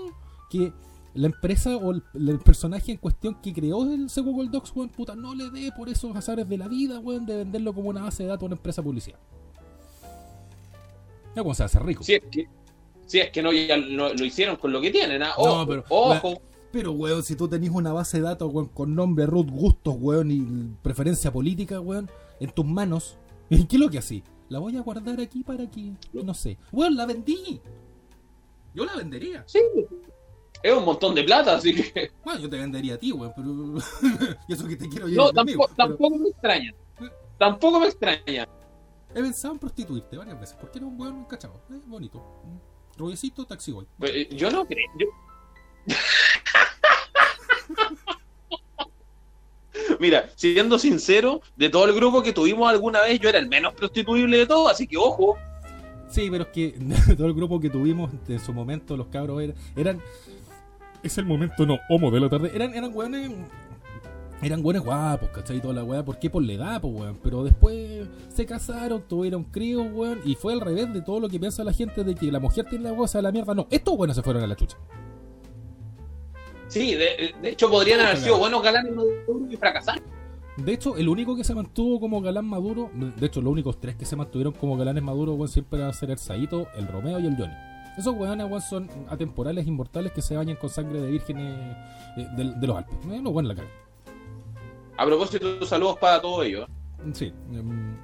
[0.51, 0.72] que
[1.14, 4.88] la empresa o el, el personaje en cuestión que creó el ese Google Docs, weón,
[4.88, 8.03] puta, no le dé por esos azares de la vida, weón, de venderlo como una
[8.03, 9.18] base de datos a una empresa publicidad.
[11.35, 12.03] Ya como se hace rico.
[12.03, 12.46] Si es que,
[13.07, 15.33] si es que no, ya lo, lo hicieron con lo que tienen, ¿ah?
[15.37, 16.42] No, Ojo, pero- ojo.
[16.72, 20.31] Pero, weón, si tú tenés una base de datos, weón, con nombre, root, gustos, weón,
[20.31, 20.40] y
[20.83, 23.18] preferencia política, weón, en tus manos,
[23.51, 24.22] ¿qué es lo que así?
[24.52, 26.58] La voy a guardar aquí para que, no sé.
[26.70, 27.58] Weón, la vendí.
[28.74, 29.44] Yo la vendería.
[29.46, 29.58] Sí,
[30.62, 32.10] es un montón de plata, así que.
[32.22, 33.48] Bueno, yo te vendería a ti, weón, pero...
[34.48, 35.08] y eso que te quiero.
[35.08, 36.74] No, tampoco, pero tampoco me extraña.
[37.38, 38.46] Tampoco me extraña.
[39.14, 41.62] He pensado en prostituirte varias veces, porque eres un weón cachado.
[41.74, 42.22] Es bonito.
[42.98, 43.86] Rubiecito, taxi boy.
[43.98, 44.86] Pues, eh, Yo no creo.
[44.98, 45.06] yo-
[50.02, 53.72] Mira, siendo sincero, de todo el grupo que tuvimos alguna vez, yo era el menos
[53.72, 55.38] prostituible de todos, así que ojo.
[56.08, 56.74] Sí, pero es que
[57.16, 59.56] todo el grupo que tuvimos en su momento, los cabros eran.
[59.76, 60.02] eran
[61.04, 62.50] es el momento no homo de la tarde.
[62.52, 63.30] Eran, eran weones
[64.42, 65.60] eran buenos guapos, ¿cachai?
[65.60, 66.28] Toda la weá, ¿por qué?
[66.28, 67.20] Por la edad, pues, weón.
[67.22, 70.18] Pero después se casaron, tuvieron críos, weón.
[70.24, 72.66] Y fue al revés de todo lo que piensa la gente de que la mujer
[72.68, 73.54] tiene la cosa de la mierda.
[73.54, 74.76] No, estos buenos se fueron a la chucha.
[76.72, 80.00] Sí, de, de hecho podrían haber sido buenos galanes maduros y fracasar.
[80.56, 83.94] De hecho, el único que se mantuvo como galán maduro, de hecho, los únicos tres
[83.96, 87.18] que se mantuvieron como galanes maduros, weón, siempre van a ser el Saito, el Romeo
[87.20, 87.52] y el Johnny.
[87.98, 91.76] Esos weones, weón, son atemporales, inmortales que se bañan con sangre de vírgenes
[92.16, 92.96] eh, de, de los Alpes.
[93.11, 93.70] Eh, los weones la cagan.
[94.96, 96.66] A propósito, saludos para todos ellos.
[97.12, 97.32] Sí.
[97.52, 97.96] em,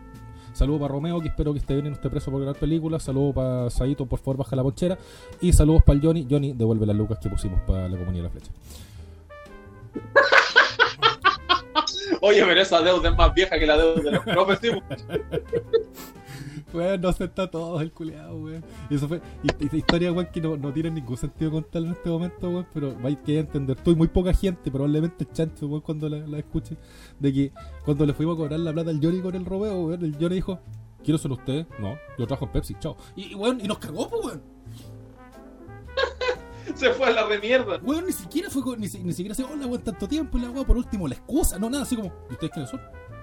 [0.58, 3.04] saludos para Romeo, que espero que esté bien y no esté preso por grabar películas.
[3.04, 4.98] Saludos para Saito, por favor, baja la ponchera.
[5.40, 6.26] Y saludos para el Johnny.
[6.28, 8.50] Johnny, devuelve las lucas que pusimos para la comunidad de la flecha.
[12.20, 14.70] Oye, pero esa deuda es más vieja que la deuda de los profes, sí.
[16.72, 18.64] Weón, no acepta todo el culeado, weón.
[18.90, 19.20] Y eso fue.
[19.42, 22.66] Y, y historia, weón, que no, no tiene ningún sentido contar en este momento, weón.
[22.72, 23.76] Pero hay que entender.
[23.76, 26.76] Estoy muy poca gente, probablemente el chancho, weón, cuando la, la escuche.
[27.18, 27.52] De que
[27.84, 30.36] cuando le fuimos a cobrar la plata al Johnny con el Romeo, weón, el Johnny
[30.36, 30.60] dijo:
[31.02, 31.66] ¿Quiero ser ustedes?
[31.80, 32.96] No, yo trabajo en Pepsi, chao.
[33.16, 34.42] Y, y, weón, y nos cagó, pues, weón.
[36.74, 37.80] Se fue a la remierda.
[37.82, 40.66] Weón, ni siquiera fue ni, ni siquiera así, hola, weón, tanto tiempo, y la weón,
[40.66, 42.80] por último, la excusa, no, nada, así como, ¿y ustedes quiénes son?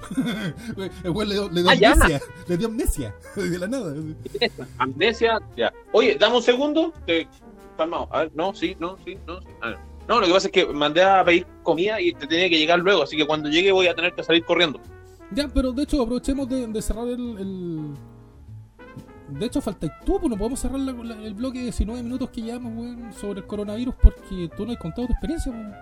[1.04, 1.92] El weón le dio, le dio Ah, ya.
[1.94, 3.94] amnesia, le dio amnesia, de la nada.
[4.78, 5.72] Amnesia, ya.
[5.92, 6.94] Oye, dame un segundo.
[7.06, 7.28] Te...
[7.78, 8.08] Calmado.
[8.12, 9.42] A ver, no, sí, no, sí, no.
[9.42, 9.48] sí.
[9.62, 9.78] A ver.
[10.08, 12.80] No, lo que pasa es que mandé a pedir comida y te tenía que llegar
[12.80, 14.80] luego, así que cuando llegue voy a tener que salir corriendo.
[15.32, 17.94] Ya, pero de hecho, aprovechemos de, de cerrar el, el-
[19.40, 22.30] De hecho, falta tú, pues no podemos cerrar la- la- el bloque de 19 minutos
[22.30, 25.74] que llevamos, weón, sobre el coronavirus porque tú no has contado tu experiencia, weón.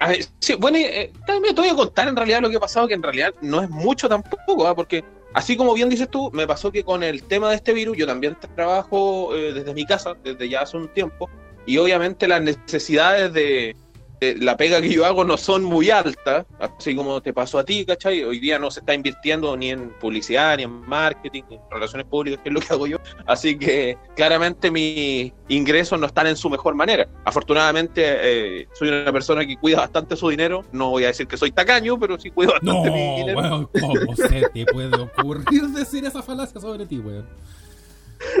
[0.00, 2.60] A ver, sí, bueno, eh, también te voy a contar en realidad lo que ha
[2.60, 4.74] pasado, que en realidad no es mucho tampoco, ¿ah?
[4.74, 7.98] porque así como bien dices tú, me pasó que con el tema de este virus,
[7.98, 11.28] yo también trabajo eh, desde mi casa, desde ya hace un tiempo,
[11.66, 13.76] y obviamente las necesidades de,
[14.20, 17.64] de la pega que yo hago no son muy altas, así como te pasó a
[17.64, 18.22] ti, ¿cachai?
[18.22, 22.06] Hoy día no se está invirtiendo ni en publicidad, ni en marketing, ni en relaciones
[22.06, 26.36] públicas, que es lo que hago yo, así que claramente mis ingresos no están en
[26.36, 27.08] su mejor manera.
[27.24, 30.64] Afortunadamente, eh, soy una persona que cuida bastante su dinero.
[30.72, 33.70] No voy a decir que soy tacaño, pero sí cuido No, bastante mi dinero.
[33.80, 37.26] ¿cómo se te puede ocurrir decir esa falacia sobre ti, weón?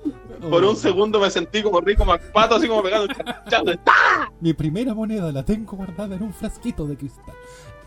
[0.00, 3.06] ¿Cómo le ha- Por Oh, un segundo me sentí como rico MacPato, así como pegando
[3.12, 3.64] chanchazo.
[4.40, 7.34] Mi primera moneda la tengo guardada en un frasquito de cristal.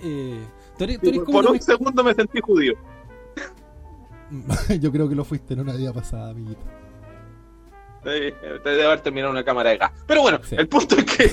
[0.02, 0.40] Eh,
[0.78, 2.74] tú eres- tú eres como Por un segundo me sentí judío.
[4.80, 6.62] Yo creo que lo fuiste en una vida pasada, amiguito.
[8.08, 9.92] Eh, te debe haber terminado una cámara de gas.
[10.06, 10.56] Pero bueno, Sí.
[10.60, 11.24] el punto es que.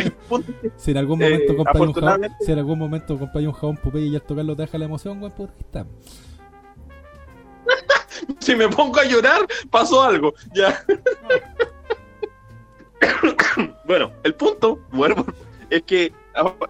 [0.00, 3.52] el punto es que- Si en algún Eh, momento si en algún momento compráis un
[3.52, 5.86] jabón Popeye y al tocarlo te deja la emoción, weón, puta, ahí está.
[8.40, 10.34] si me pongo a llorar, pasó algo.
[10.54, 10.84] Ya.
[13.86, 15.24] bueno, el punto, vuelvo,
[15.70, 16.12] es que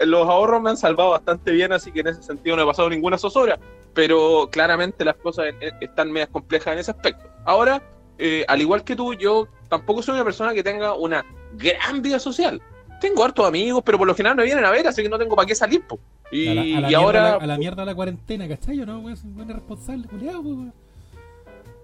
[0.05, 2.89] los ahorros me han salvado bastante bien, así que en ese sentido no he pasado
[2.91, 3.59] ninguna zozobra.
[3.93, 5.47] Pero claramente las cosas
[5.81, 7.29] están medias complejas en ese aspecto.
[7.45, 7.83] Ahora,
[8.19, 12.21] eh, al igual que tú, yo tampoco soy una persona que tenga una gran vida
[12.21, 12.63] social.
[13.01, 15.35] Tengo hartos amigos, pero por lo general me vienen a ver, así que no tengo
[15.35, 15.83] para qué salir.
[15.87, 15.99] po.
[16.31, 18.81] Y, a la, a la y mierda, ahora, la- a la mierda la cuarentena, ¿cachai?
[18.81, 19.17] ¿O ¿No, buen
[19.49, 20.73] irresponsable, culiao, weón.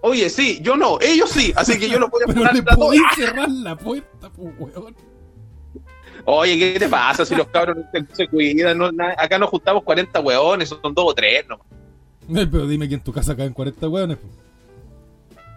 [0.01, 3.03] Oye, sí, yo no, ellos sí, así que yo los voy a Pero le podéis
[3.15, 4.95] cerrar la puerta, pues, weón.
[6.25, 8.77] Oye, ¿qué te pasa si los cabros no se, se cuidan?
[8.77, 11.55] No, na- acá nos juntamos 40 hueones, son dos o tres, no.
[12.37, 14.33] Eh, Pero dime que en tu casa caen 40 weones, pues.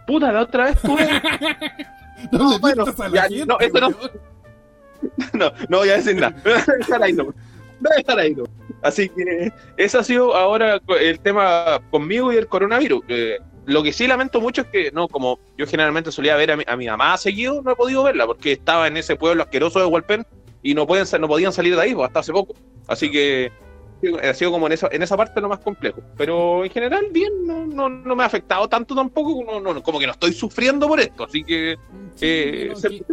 [0.07, 1.09] Puta, la otra vez tuve.
[2.33, 3.91] No, No, bueno, mientas a la ya, gente, no, eso no.
[5.33, 6.37] No, no voy a decir nada.
[6.45, 7.25] Me voy a dejar ahí, no.
[7.25, 7.33] Me
[7.81, 8.45] voy a dejar ahí, no.
[8.83, 13.03] Así que ese ha sido ahora el tema conmigo y el coronavirus.
[13.09, 16.57] Eh, lo que sí lamento mucho es que, no, como yo generalmente solía ver a
[16.57, 19.79] mi, a mi mamá seguido, no he podido verla porque estaba en ese pueblo asqueroso
[19.79, 20.27] de Hualpén
[20.63, 22.55] y no, pueden, no podían salir de ahí pues, hasta hace poco.
[22.87, 23.53] Así que
[24.23, 26.01] ha sido como en esa, en esa parte lo más complejo.
[26.17, 29.99] Pero en general, bien, no, no, no me ha afectado tanto tampoco, no, no, como
[29.99, 31.25] que no estoy sufriendo por esto.
[31.25, 31.77] Así que
[32.17, 33.05] Sí, eh, no, se, que-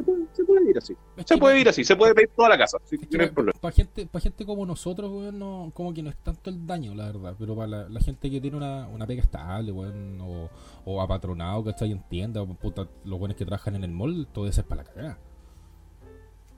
[0.48, 0.94] puede, se puede ir así.
[1.18, 2.78] es Se que puede no- ir así, se puede pedir toda la casa.
[2.84, 3.60] así que Es que no hay problema.
[3.62, 6.96] para gente, pa' gente como nosotros, weón, no, como que no es tanto el daño,
[6.96, 7.36] la verdad.
[7.38, 10.50] Pero para la, la gente que tiene una, una pega estable, weón, o,
[10.86, 11.92] o apatronado, ¿cachai?
[11.92, 14.84] En tienda, o puta, los buenos que trabajan en el mall, todo eso es para
[14.84, 15.20] la cagada.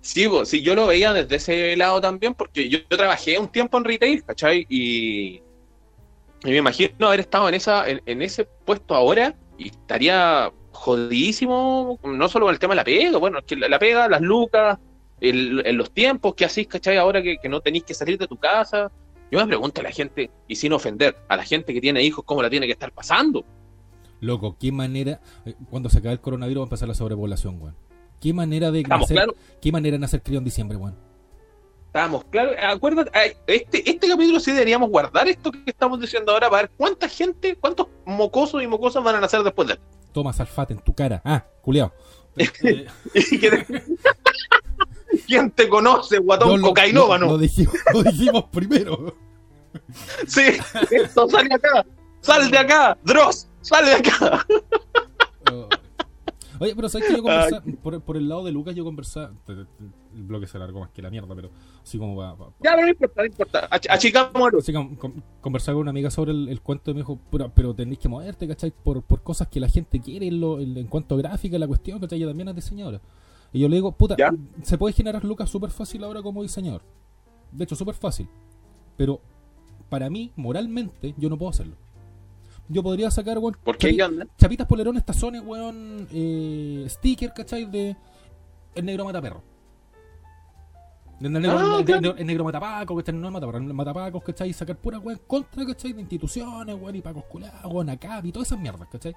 [0.02, 3.50] Sí, pues, sí, yo lo veía desde ese lado también, porque yo, yo trabajé un
[3.50, 4.66] tiempo en retail, ¿cachai?
[4.70, 5.42] Y,
[6.46, 12.00] y me imagino haber estado en esa en, en ese puesto ahora y estaría jodidísimo,
[12.04, 14.78] no solo con el tema de la pega, bueno, que la, pega, las lucas,
[15.22, 16.98] el- en los tiempos que hacís, ¿cachai?
[16.98, 18.92] Ahora que, que no tenéis que salir de tu casa.
[19.32, 22.24] Yo me pregunto a la gente, y sin ofender, a la gente que tiene hijos,
[22.26, 23.46] ¿cómo la tiene que estar pasando?
[24.22, 25.20] Loco, qué manera.
[25.46, 27.76] eh, Cuando se acabe el coronavirus va a empezar la sobrepoblación, weón.
[28.20, 29.30] Qué manera de Estamos nacer,
[29.62, 30.96] qué manera de nacer crío en diciembre, weón.
[31.88, 32.56] Estábamos claros.
[32.62, 33.12] Acuérdate,
[33.48, 37.56] este, este capítulo sí deberíamos guardar esto que estamos diciendo ahora para ver cuánta gente,
[37.56, 39.86] cuántos mocosos y mocosas van a nacer después de esto.
[40.14, 41.22] Toma salfate en tu cara.
[41.26, 41.92] Ah, culiao.
[42.64, 42.86] Eh,
[45.28, 47.26] ¿Quién te conoce, guatón lo- lo, cocainómano?
[47.28, 49.16] lo dijimos, lo dijimos primero.
[50.28, 50.44] Sí,
[50.92, 51.86] esto sale acá.
[52.22, 54.46] Sal de acá, Dross, sal de acá.
[56.60, 59.32] Oye, pero sabes que yo conversaba, por, por el lado de Lucas, yo conversaba.
[59.46, 59.66] te- te-
[60.16, 61.50] El bloque se largó más que la mierda, pero
[61.84, 62.36] así como va.
[62.60, 63.68] Ya, pero no importa, no importa.
[63.70, 64.54] Ach- achicamos.
[64.58, 67.52] Así que con- conversaba con una amiga sobre el, el cuento y me dijo, pero,
[67.54, 68.72] pero tenéis que moverte, ¿cachai?
[68.72, 71.68] Por, por cosas que la gente quiere en, lo- en- en cuanto a gráfica, la
[71.68, 72.18] cuestión, ¿cachai?
[72.18, 73.00] Ella también es diseñadora.
[73.54, 74.32] Y yo le digo, puta, ¿Ya?
[74.64, 76.82] se puede generar lucas súper fácil ahora como diseñador.
[77.52, 78.28] De hecho, súper fácil.
[78.98, 79.22] Pero
[79.90, 81.76] para mí, moralmente, yo no puedo hacerlo.
[82.68, 83.96] Yo podría sacar, weón, ¿Por qué?
[83.96, 87.66] chapi- chapitas, polerones, tazones, weón, eh, sticker, ¿cachai?
[87.66, 87.96] De
[88.76, 89.06] el negro
[91.22, 92.02] El negro, Ah, el, claro.
[92.02, 93.14] negro- el negro matapaco, ¿cachai?
[93.16, 94.50] No es mataperro, el matapacos, ¿cachai?
[94.50, 95.94] Y sacar pura weón contra, ¿cachai?
[95.94, 99.14] De instituciones, weón, y pacos culados, weón, acá, y todas esas mierdas, ¿cachai?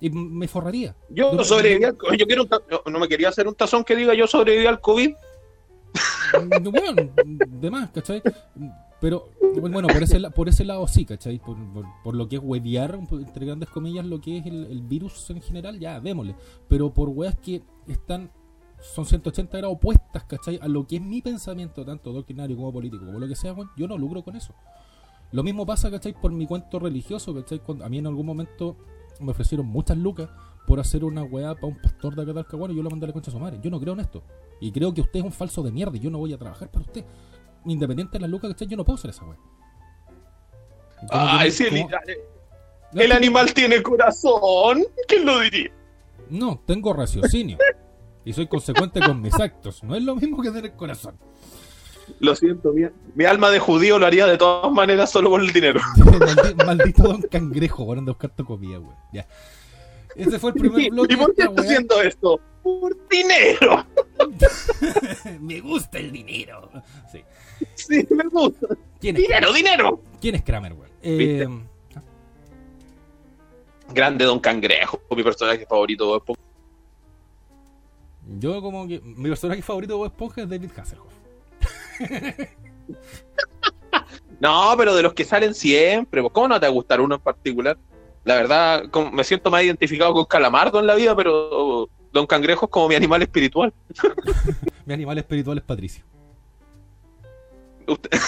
[0.00, 0.94] Y me forraría.
[1.10, 3.96] Yo sobreviví al co- Yo quiero un no, no me quería hacer un tazón que
[3.96, 5.10] diga yo sobreviví al COVID.
[5.10, 7.12] Mm, Bueno,
[7.46, 8.22] de más, ¿cachai?
[9.00, 9.28] Pero,
[9.60, 11.38] bueno, por ese, por ese lado sí, ¿cachai?
[11.38, 14.80] Por, por, por lo que es huevear, entre grandes comillas, lo que es el, el
[14.82, 16.34] virus en general, ya, démosle.
[16.68, 18.30] Pero por weas que están,
[18.80, 20.58] son 180 grados opuestas, ¿cachai?
[20.62, 23.70] A lo que es mi pensamiento, tanto doctrinario como político, como lo que sea, weón,
[23.76, 24.54] yo no lucro con eso.
[25.32, 26.12] Lo mismo pasa, ¿cachai?
[26.12, 27.58] Por mi cuento religioso, ¿cachai?
[27.58, 28.76] Cuando a mí en algún momento
[29.20, 30.28] me ofrecieron muchas lucas
[30.66, 33.12] por hacer una weá para un pastor de Talcahuano y yo lo mandé a la
[33.12, 33.58] concha a su madre.
[33.62, 34.22] Yo no creo en esto.
[34.60, 36.70] Y creo que usted es un falso de mierda y yo no voy a trabajar
[36.70, 37.04] para usted.
[37.64, 38.68] Independiente de las lucas, ¿cachai?
[38.68, 39.38] Yo no puedo hacer esa weá.
[41.44, 41.88] El, como-
[42.94, 44.84] el animal tiene corazón.
[45.08, 45.70] ¿Quién lo diría?
[46.30, 47.58] No, tengo raciocinio.
[48.26, 49.82] Y soy consecuente con mis actos.
[49.82, 51.16] No es lo mismo que tener corazón.
[52.20, 52.82] Lo siento, mi,
[53.14, 55.80] mi alma de judío lo haría de todas maneras solo por el dinero.
[55.96, 58.94] Maldi- maldito don cangrejo, weón, de buscar tu comida, weón.
[59.12, 59.26] Ya.
[60.14, 61.16] Ese fue el primer ¿Y bloque.
[61.16, 61.60] por qué weá.
[61.60, 62.40] haciendo esto?
[62.62, 63.86] Por dinero.
[65.40, 66.70] Me gusta el dinero.
[67.12, 67.22] Sí.
[67.74, 68.66] Sí, me gusta.
[69.00, 70.02] ¿Quién es, Dinero, dinero.
[70.20, 70.74] ¿quién es Kramer?
[71.02, 71.42] ¿Viste?
[71.42, 71.48] Eh,
[73.92, 76.22] Grande Don Cangrejo, mi personaje favorito.
[78.38, 81.12] Yo como que mi personaje favorito de Bob Esponja es David Hasselhoff.
[84.38, 87.20] No, pero de los que salen siempre, ¿cómo no te va a gustar uno en
[87.22, 87.78] particular?
[88.24, 92.70] La verdad, me siento más identificado con Calamardo en la vida, pero Don Cangrejo es
[92.70, 93.72] como mi animal espiritual.
[94.84, 96.04] Mi animal espiritual es Patricio.
[97.88, 98.10] Usted-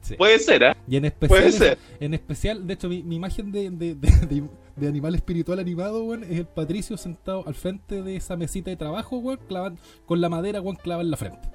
[0.00, 0.16] Sí.
[0.16, 0.76] Puede ser, ¿eh?
[0.88, 1.78] Y en especial, Puede ser.
[2.00, 6.24] en especial, de hecho, mi, mi imagen de, de, de- de- animal espiritual animado, weón,
[6.24, 10.28] es el Patricio sentado al frente de esa mesita de trabajo, weón, clavan- con la
[10.28, 11.48] madera, weón, clavada en la frente.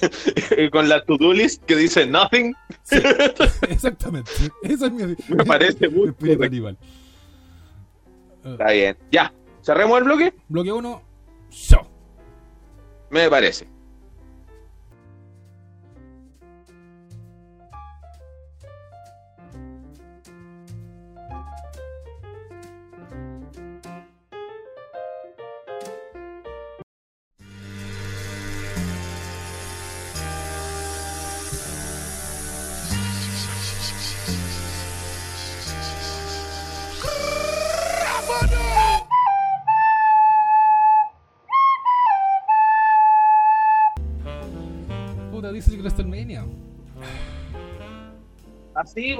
[0.72, 2.98] con la to-do list que dice nothing, Sí,
[3.68, 4.30] exactamente.
[4.62, 6.78] Esa es mi, me parece muy espíritu animal.
[8.44, 8.96] Eh, Está bien.
[9.10, 11.02] Ya, cerremos el bloque, bloque 1,
[11.50, 11.82] show.
[13.10, 13.66] me parece.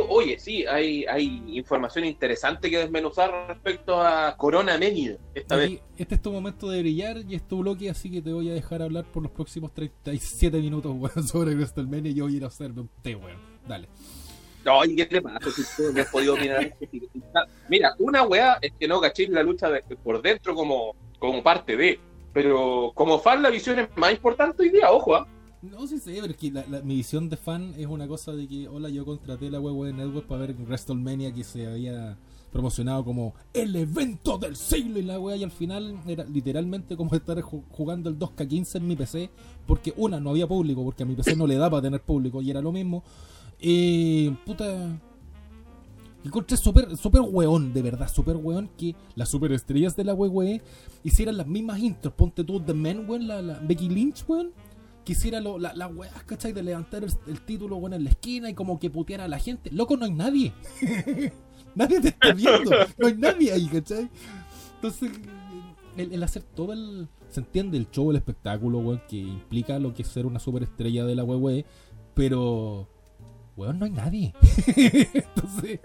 [0.09, 5.81] Oye, sí, hay, hay información interesante que desmenuzar respecto a Corona Menida esta vez.
[5.97, 8.55] Este es tu momento de brillar y es tu bloque, así que te voy a
[8.55, 12.45] dejar hablar por los próximos 37 minutos, weón, sobre WrestleMania y yo voy a ir
[12.45, 13.39] a hacerme un té, weón.
[13.67, 13.89] Dale.
[14.65, 15.51] No, ¿y qué te pasa?
[15.51, 16.75] Si tú no has podido opinar.
[17.69, 21.77] Mira, una weá es que no cachéis la lucha de- por dentro como, como parte
[21.77, 22.01] de.
[22.33, 25.27] Pero como fan, la visión es más importante hoy día, ojo, ¿ah?
[25.63, 28.33] No, sí sé, pero es que la, la- mi visión de fan es una cosa
[28.33, 32.17] de que, hola, yo contraté la web de Network para ver WrestleMania que se había
[32.53, 37.15] promocionado como el evento del siglo y la wea y al final era literalmente como
[37.15, 39.29] estar ju- jugando el 2K15 en mi PC
[39.67, 42.41] porque una, no había público, porque a mi PC no le da para tener público
[42.41, 43.03] y era lo mismo.
[43.61, 44.99] Y puta...
[46.25, 50.61] Encontré súper super weón, de verdad, súper weón que las superestrellas de la WWE
[51.05, 52.13] hicieran las mismas intros.
[52.15, 54.51] Ponte tú The Men, weón, la Becky Lynch, weón
[55.09, 56.53] que hiciera lo- la- las weas, ¿cachai?
[56.53, 59.39] De levantar el, el título bueno, en la esquina y como que puteara a la
[59.39, 59.71] gente.
[59.71, 60.53] Loco, no hay nadie.
[61.75, 62.71] nadie te está viendo.
[62.99, 64.11] No hay nadie ahí, ¿cachai?
[64.75, 65.11] Entonces,
[65.97, 67.09] el, el hacer todo el.
[67.31, 71.07] Se entiende el show, el espectáculo, weón, que implica lo que es ser una superestrella
[71.07, 71.65] de la WWE,
[72.13, 72.87] pero.
[73.57, 74.35] Weón, no hay nadie.
[74.77, 75.81] Entonces.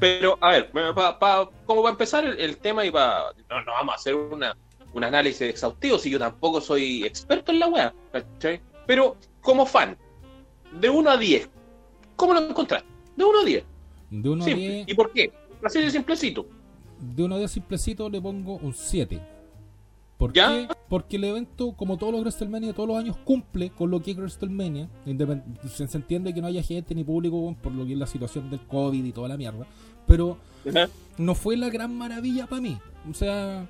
[0.00, 3.32] Pero, a ver, pa, pa- como para empezar el, el tema y para.
[3.50, 4.56] No, no vamos a hacer una,
[4.94, 8.60] un análisis exhaustivo, si yo tampoco soy experto en la wea, ¿cachai?
[8.86, 9.96] Pero, como fan,
[10.80, 11.48] de 1 a 10,
[12.16, 12.88] ¿cómo lo encontraste?
[13.16, 13.64] De 1 a 10.
[14.10, 14.68] De 1 a Simple.
[14.68, 14.88] 10.
[14.88, 15.32] ¿Y por qué?
[15.62, 16.46] Así de simplecito.
[17.00, 19.20] De 1 a 10 simplecito le pongo un 7.
[20.18, 20.48] ¿Por ¿Ya?
[20.48, 20.68] qué?
[20.88, 24.16] Porque el evento, como todos los WrestleMania, todos los años cumple con lo que es
[24.16, 24.88] WrestleMania.
[25.68, 28.60] Se, entiende que no haya gente ni público por lo que es la situación del
[28.60, 29.64] COVID y toda la mierda.
[30.06, 30.38] Pero
[31.18, 32.78] no fue la gran maravilla para mí.
[33.08, 33.68] O sea,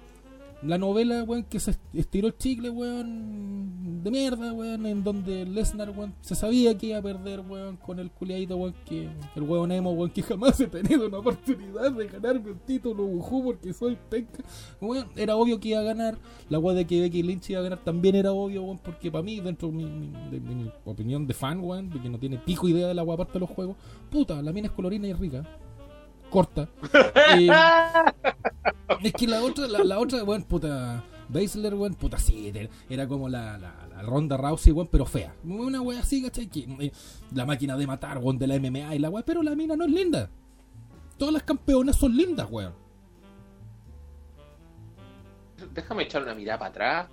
[0.63, 5.91] la novela, weón, que se estiró el chicle, weón, de mierda, weón, en donde Lesnar,
[5.91, 9.71] weón, se sabía que iba a perder, weón, con el culiadito, weón, que el weón
[9.73, 13.97] emo, weón, que jamás he tenido una oportunidad de ganarme un título, ujú, porque soy
[14.11, 14.43] penca.
[14.81, 16.19] Weón, era obvio que iba a ganar.
[16.49, 19.23] La weón de que Becky Lynch iba a ganar también era obvio, weón, porque para
[19.23, 22.69] mí, dentro de mi, mi- de mi opinión de fan, weón, que no tiene pico
[22.69, 23.77] idea de la weón aparte de los juegos,
[24.11, 25.45] puta, la mina es colorina y rica.
[26.31, 26.69] Corta.
[27.39, 27.49] Eh,
[29.03, 31.05] es que la otra, la, la otra, weón, puta.
[31.31, 32.51] Baszler, weón, puta, sí,
[32.89, 35.35] era como la, la, la Ronda Rousey, weón, pero fea.
[35.45, 36.47] Una weón así, ¿cachai?
[36.49, 36.93] Que, eh,
[37.35, 39.85] la máquina de matar, weón, de la MMA y la weón, pero la mina no
[39.85, 40.31] es linda.
[41.19, 42.73] Todas las campeonas son lindas, weón.
[45.75, 47.09] Déjame echar una mirada para atrás.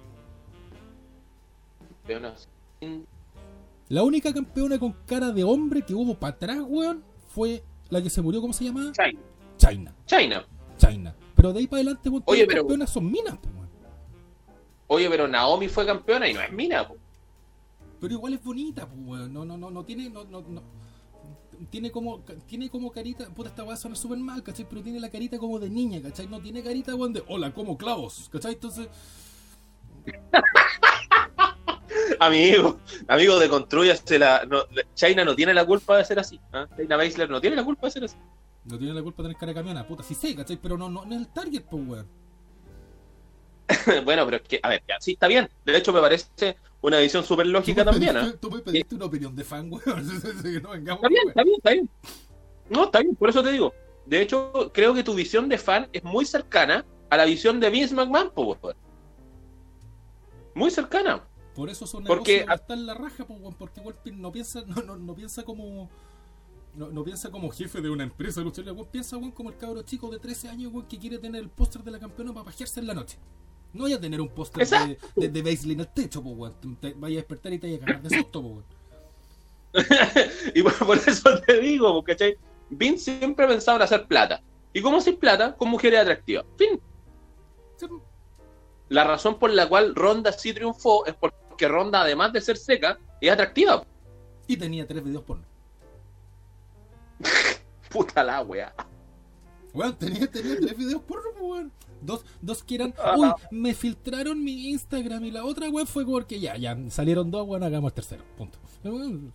[2.18, 2.48] Unas-
[3.90, 8.10] La única campeona con cara de hombre que hubo para atrás, weón, fue la que
[8.10, 8.92] se murió, ¿cómo se llama?
[8.92, 9.20] China.
[9.58, 9.96] China.
[10.06, 10.46] China.
[10.78, 11.16] China.
[11.36, 13.70] Pero de ahí para adelante, todas Oye, pero- campeonas son minas, po, weón.
[14.88, 16.88] Oye, pero Naomi fue campeona y no es mina.
[16.88, 16.96] po.
[18.00, 19.34] Pero igual es bonita, pues, weón.
[19.34, 20.62] No, no, no, no tiene, no, no, no.
[21.70, 24.68] Tiene como, tiene como carita, puta, esta weá suena súper mal, ¿cachai?
[24.70, 26.28] Pero tiene la carita como de niña, ¿cachai?
[26.28, 28.54] No tiene carita, weón, de, hola, como clavos, ¿cachai?
[28.54, 28.90] Entonces,
[32.20, 34.46] Amigo, amigo de Construyase la.
[34.46, 34.64] No,
[34.94, 36.40] China no tiene la culpa de ser así.
[36.54, 36.68] ¿ah?
[36.78, 38.16] China Baszler no tiene la culpa de ser así.
[38.66, 40.58] no tiene la culpa de tener cara de camiona, puta, sí sé, ¿cachai?
[40.58, 42.08] Pero no, no, no es el target, pues, weón.
[44.06, 45.50] bueno, pero es que, a ver, ya, sí, está bien.
[45.66, 48.16] De hecho, me parece una visión súper lógica Tú también.
[48.16, 48.38] pediste- ¿ah?
[48.40, 49.84] Tú me pediste una opinión de fan, weón.
[50.44, 51.30] que no vengamos, Está bien, weón.
[51.30, 51.90] está bien, está bien.
[52.70, 53.74] No, está bien, por eso te digo.
[54.06, 57.70] De hecho, creo que tu visión de fan es muy cercana a la visión de
[57.70, 58.76] Vince McMahon, po, weón.
[60.54, 61.24] Muy cercana.
[61.56, 64.76] Por eso son Porque- negocios está en la raja, pues, porque pi- no piensa, no,
[64.84, 65.90] no, no piensa como.
[66.76, 69.82] No, no piensa como jefe de una empresa de lucha piensa weón, como el cabro
[69.84, 72.82] chico de 13 años weón, que quiere tener el póster de la campeona para pajearse
[72.82, 73.18] en la noche.
[73.72, 76.54] No vaya a tener un póster de, de, de Baszler en el techo, pues, weón.
[76.82, 78.66] Te- te vaya a despertar y te vaya a cagar de susto, pues, weón.
[80.56, 82.36] Y por, por eso te digo, ¿cachai?
[82.70, 84.42] Vince siempre ha pensado en hacer plata.
[84.74, 85.56] ¿Y cómo hacer plata?
[85.56, 86.46] Con mujeres atractivas.
[86.58, 86.82] Fin.
[88.90, 92.98] La razón por la cual Ronda sí triunfó es porque Ronda, además de ser seca,
[93.22, 93.84] es atractiva.
[94.48, 95.44] Y tenía tres videos porno.
[97.90, 98.74] Puta la wea.
[99.74, 101.72] Weón, tenía, tenía tres videos porno, pues, weón.
[102.02, 103.16] Dos, dos que eran, Ah.
[103.18, 107.48] uy, me filtraron mi Instagram y la otra, weón, fue porque ya, ya, salieron dos,
[107.48, 108.60] weón, hagamos el tercero, punto.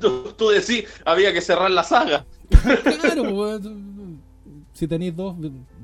[0.00, 2.26] Tú, tú decís, había que cerrar la saga.
[3.00, 4.20] Claro, weón.
[4.72, 5.36] Si tenéis dos,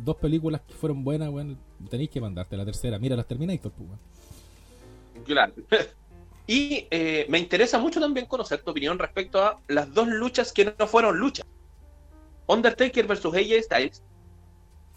[0.04, 1.56] dos películas que fueron buenas, weón,
[1.88, 2.98] tenéis que mandarte la tercera.
[2.98, 5.24] Mira las Terminator, pues, weón.
[5.24, 5.52] Claro.
[6.50, 10.74] Y eh, me interesa mucho también conocer tu opinión respecto a las dos luchas que
[10.78, 11.46] no fueron luchas.
[12.46, 14.02] Undertaker versus AJ Styles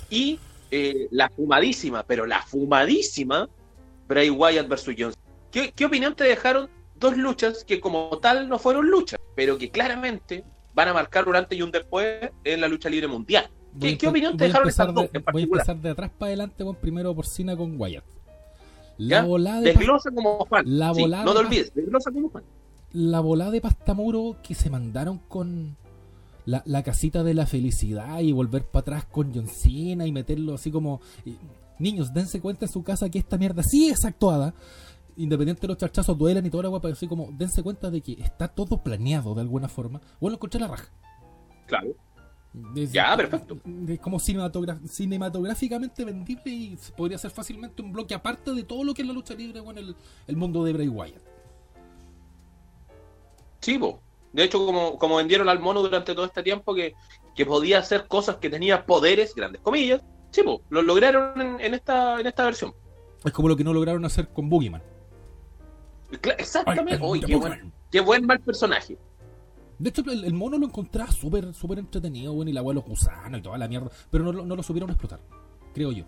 [0.10, 0.40] y
[0.72, 3.50] eh, la fumadísima, pero la fumadísima
[4.08, 5.22] Bray Wyatt versus Johnson.
[5.52, 9.70] ¿Qué, ¿Qué opinión te dejaron dos luchas que como tal no fueron luchas, pero que
[9.70, 13.52] claramente van a marcar un antes y un después en la lucha libre mundial?
[13.80, 16.12] ¿Qué, qué opinión te dejaron empezar estas dos de- en Voy a empezar de atrás
[16.18, 18.04] para adelante, weón, primero porcina con Wyatt.
[18.98, 19.24] La ¿Ya?
[19.24, 20.64] volada de, Desglosa como fan.
[20.68, 22.44] La Sí, volada no te de- olvides, desglosa como fan.
[22.94, 25.78] la volada de pastamuro que se mandaron con
[26.46, 30.56] la, la casita de la felicidad y volver para atrás con John Cena y meterlo
[30.56, 31.00] así como
[31.80, 34.54] niños dense cuenta en su casa que esta mierda sí es actuada
[35.18, 38.14] independiente de los charchazos duelan y toda la guapa así como dense cuenta de que
[38.14, 40.90] está todo planeado de alguna forma bueno encontré la raja
[41.68, 41.90] Claro.
[42.54, 43.58] Ya, perfecto.
[43.88, 48.94] Es como cinematogra- cinematográficamente vendible y podría ser fácilmente un bloque aparte de todo lo
[48.94, 49.96] que es la lucha libre con el,
[50.28, 51.22] el mundo de Bray Wyatt.
[53.62, 54.02] Sí, po.
[54.34, 56.94] De hecho, como, como vendieron al mono durante todo este tiempo que,
[57.36, 61.74] que podía hacer cosas que tenía poderes, grandes comillas, sí, po, lo lograron en, en
[61.74, 62.74] esta, en esta versión.
[63.24, 64.82] Es como lo que no lograron hacer con Boogeyman.
[66.38, 66.98] Exactamente.
[67.26, 68.98] Qué, buen, qué buen mal personaje.
[69.82, 72.86] De hecho, el, el mono lo encontraba súper súper entretenido, bueno, y la weá los
[72.86, 75.20] gusanos y toda la mierda, pero no, lo- no lo supieron explotar.
[75.74, 76.06] creo yo.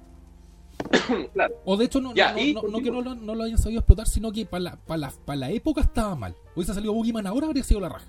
[1.34, 1.56] claro.
[1.66, 3.58] O de hecho, no, Ya, no, y no, no que no lo, no lo hayan
[3.58, 6.36] sabido explotar, sino que para la, para la, para la época estaba mal.
[6.56, 8.08] Hubiese salido Boogeyman ahora, habría sido la raja.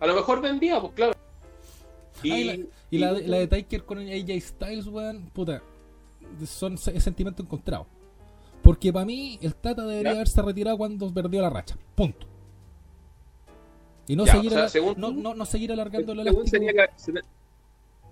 [0.00, 1.12] A lo mejor vendía, pues claro.
[2.22, 2.54] Y, Ah, y la,
[2.90, 5.62] y la de, la de Taker con AJ Styles, weón, puta,
[6.46, 7.86] son se- es sentimiento encontrado.
[8.62, 10.16] Porque para mí, el Tata debería Ya.
[10.16, 11.76] haberse retirado cuando perdió la racha.
[11.94, 12.26] Punto.
[14.12, 16.50] Y no, Ya, seguir, o sea, según no, tú, no, no seguir alargando el elástico.
[16.50, 17.14] tenía que, se,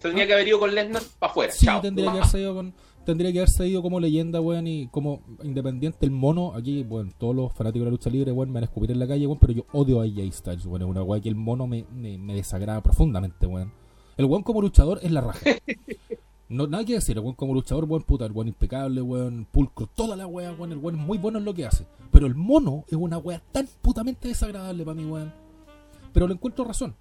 [0.01, 1.53] tenía que haber ido con Lesnar para afuera.
[1.53, 1.83] Sí, Chao.
[1.83, 2.73] tendría que haberse ido con.
[3.05, 6.55] Tendría que haberse ido como leyenda, weón, y como independiente el mono.
[6.55, 8.99] Aquí, bueno, todos los fanáticos de la lucha libre, weón, me van a escupir en
[8.99, 10.81] la calle, weón, pero yo odio a AJ Styles, weón.
[10.81, 13.71] Es una weón que el mono me, me, me desagrada profundamente, weón.
[14.17, 15.41] El weón como luchador es la raja.
[16.49, 19.87] No, nada que decir, el weón como luchador, weón, puta, el weón impecable, weón, pulcro,
[19.87, 21.87] toda la weá, weón, el weón es muy bueno en lo que hace.
[22.11, 25.33] Pero el mono es una weá tan putamente desagradable para mí, weón.
[26.13, 26.95] Pero le encuentro razón.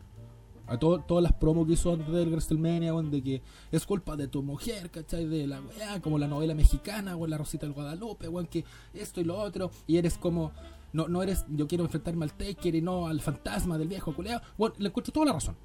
[0.68, 3.42] A to- todas las promos que hizo antes del WrestleMania, weón, de que
[3.72, 5.26] es culpa de tu mujer, ¿cachai?
[5.26, 9.20] De la weá, como la novela mexicana, weón, la Rosita del Guadalupe, weón, que esto
[9.20, 10.52] y lo otro, y eres como,
[10.94, 14.42] no, no eres, yo quiero enfrentarme al Taker y no al fantasma del viejo culeado,
[14.60, 15.56] weón, le encuentro toda la razón.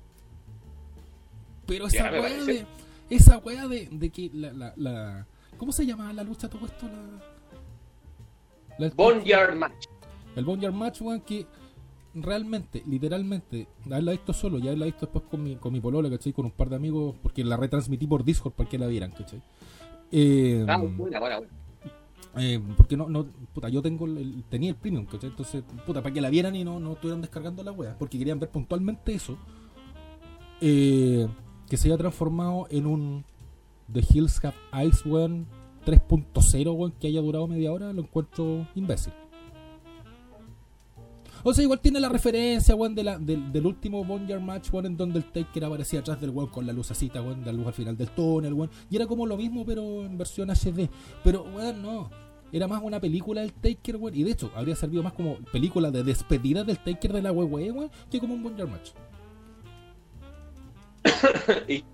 [1.67, 2.53] Pero esa weá parece.
[2.53, 2.67] de,
[3.11, 5.27] esa weá de, de que la, la, la,
[5.59, 6.87] ¿cómo se llama la lucha todo esto?
[8.79, 9.85] La, la- Boneyard Match.
[10.37, 11.47] el Boneyard Match, weón, que
[12.15, 16.33] realmente, literalmente, haberla visto solo y haberla visto después con mi, con mi polola, ¿cachai?
[16.33, 19.43] Con un par de amigos, porque la retransmití por Discord para que la vieran, ¿cachai?
[20.13, 21.53] Eh, Ah, buena, buena, buena.
[22.37, 25.31] eh, porque no, no, puta, yo tengo el, tenía el premium, ¿cachai?
[25.31, 28.39] Entonces, puta, para que la vieran y no, no estuvieran descargando la wea, porque querían
[28.41, 29.37] ver puntualmente eso.
[30.61, 31.27] Eh,
[31.69, 33.25] que se haya transformado en un
[33.93, 35.47] The Hills Have Eyes, weón,
[35.85, 39.13] 3.0, weón, que haya durado media hora, lo encuentro imbécil.
[41.47, 44.97] O sea, igual tiene la referencia, weón, de la, del, último Boneyard Match, weón, en
[44.97, 47.99] donde el Taker aparecía atrás del weón con la lucecita, weón, la luz al final
[47.99, 48.71] del túnel, weón.
[48.89, 50.89] Y era como lo mismo, pero en versión HD.
[51.23, 52.11] Pero, weón, no.
[52.51, 54.17] Era más una película del Taker, weón.
[54.17, 57.73] Y de hecho, habría servido más como película de despedida del Taker de la WWE,
[57.73, 58.93] weón, que como un Boneyard Match.
[61.69, 61.85] y,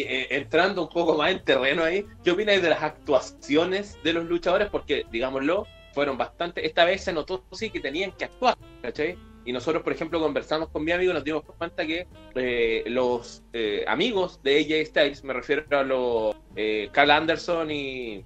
[0.00, 4.24] eh, entrando un poco más en terreno ahí, ¿qué opinas de las actuaciones de los
[4.24, 4.68] luchadores?
[4.70, 6.66] Porque, digámoslo, fueron bastante.
[6.66, 9.16] Esta vez se notó sí que tenían que actuar, ¿cachai?
[9.44, 13.42] Y nosotros, por ejemplo, conversamos con mi amigo y nos dimos cuenta que eh, los
[13.52, 18.24] eh, amigos de AJ Styles, me refiero a los eh, Carl Anderson y,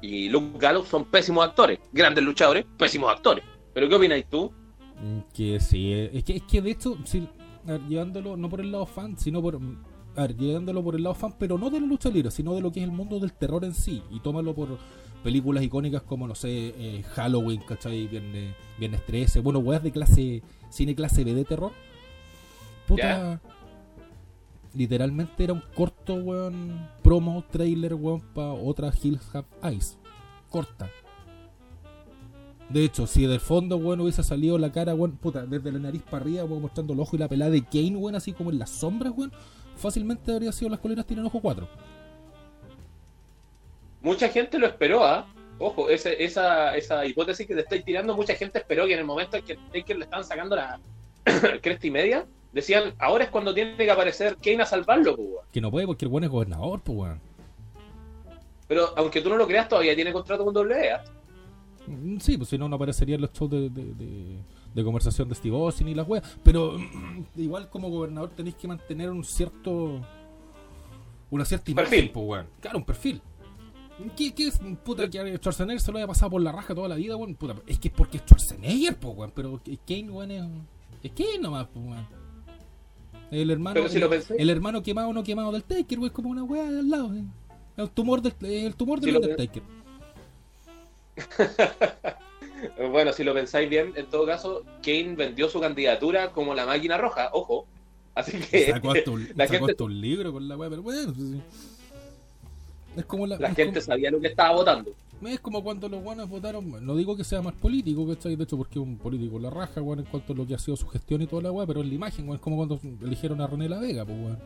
[0.00, 1.80] y Luke Gallows, son pésimos actores.
[1.92, 3.44] Grandes luchadores, pésimos actores.
[3.74, 4.52] ¿Pero qué opinas tú?
[4.98, 7.28] Mm, Que sí, eh, es que, es que de hecho, si,
[7.64, 9.60] ver, llevándolo no por el lado fan, sino por.
[10.16, 12.62] A ver, llevándolo por el lado fan, pero no de la lucha libre, sino de
[12.62, 14.02] lo que es el mundo del terror en sí.
[14.10, 14.78] Y tómalo por
[15.26, 18.06] películas icónicas como, no sé, eh, Halloween, ¿cachai?
[18.06, 19.40] Viernes, Viernes 13.
[19.40, 20.40] Bueno, weas de clase.
[20.70, 21.72] Cine clase B de terror.
[22.86, 23.40] Puta.
[24.72, 26.88] Literalmente era un corto, weón.
[27.02, 29.98] Promo, trailer, weón, para otra Hills Have Eyes.
[30.48, 30.88] Corta.
[32.68, 36.02] De hecho, si del fondo, weón, hubiese salido la cara, weón, puta, desde la nariz
[36.02, 38.60] para arriba, weón, mostrando el ojo y la pelada de Kane, weón, así como en
[38.60, 39.32] las sombras, weón,
[39.74, 41.66] fácilmente habría sido las colinas tienen ojo 4.
[44.06, 45.26] Mucha gente lo esperó, ¿ah?
[45.58, 49.04] Ojo, ese- esa, esa hipótesis que te estoy tirando, mucha gente esperó que en el
[49.04, 50.78] momento en que Taker le estaban sacando la
[51.62, 55.28] cresta y media, decían, ahora es cuando tiene que aparecer Kane a salvarlo, pues.
[55.52, 57.14] Que no puede porque el weón es gobernador, pues.
[58.68, 60.98] Pero aunque tú no lo creas, todavía tiene contrato con WWE.
[61.86, 64.38] Mm, Sí, pues si no, no aparecería en los shows de, de, de-
[64.74, 66.36] de conversación de Steve Austin y las weas.
[66.44, 66.76] Pero
[67.36, 70.00] igual como gobernador tenéis que mantener un cierto.
[71.30, 72.10] Una cierta imagen, Perfil.
[72.10, 72.46] pues, weón.
[72.60, 73.22] Claro, un perfil.
[74.16, 74.58] ¿Qué, qué es?
[74.84, 77.34] Puta, que Schwarzenegger se lo haya pasado por la raja toda la vida, weón.
[77.34, 79.32] Puta, es que es porque es Schwarzenegger, pues, weón.
[79.34, 80.44] Pero Kane, weón, es.
[81.02, 82.06] Es Kane nomás, pues, weón.
[83.30, 83.98] El hermano, si
[84.38, 86.88] el, hermano quemado o no quemado del Taker, weón, es como una wea de al
[86.90, 87.10] lado.
[87.76, 89.62] El tumor del, el tumor Si del, pe- Taker.
[92.90, 96.96] Bueno, si lo pensáis bien, en todo caso, Kane vendió su candidatura como la máquina
[96.96, 97.66] roja, ojo.
[98.14, 100.82] Así que sacó hasta un, la sacó gente- hasta un libro con la weá, pero
[100.82, 101.40] bueno, pues, sí.
[102.96, 104.92] Es como la, la es, gente sabía lo que estaba votando.
[105.22, 108.36] es como cuando los guanes votaron, no digo que sea más político, ¿cachai?
[108.36, 110.58] De hecho, porque es un político la raja, weón, en cuanto a lo que ha
[110.58, 112.80] sido su gestión y toda la weá, pero es la imagen, weón, es como cuando
[113.02, 114.38] eligieron a René La Vega, pues weón.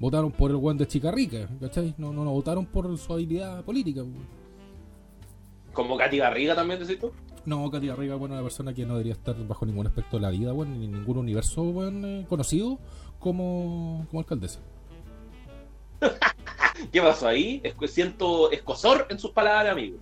[0.00, 1.94] Votaron por el weón de Chica Rica, ¿cachai?
[1.98, 4.44] No, no, no votaron por su habilidad política, pues, weón.
[5.72, 7.10] Como Katy Garriga también, decís tú.
[7.44, 10.30] No, Katy Garriga, bueno, una persona que no debería estar bajo ningún aspecto de la
[10.30, 12.78] vida, weón, ni en ningún universo, weón, eh, conocido
[13.18, 14.60] como, como alcaldesa.
[16.92, 17.60] ¿Qué pasó ahí?
[17.62, 19.98] Es- siento escosor en sus palabras, amigo.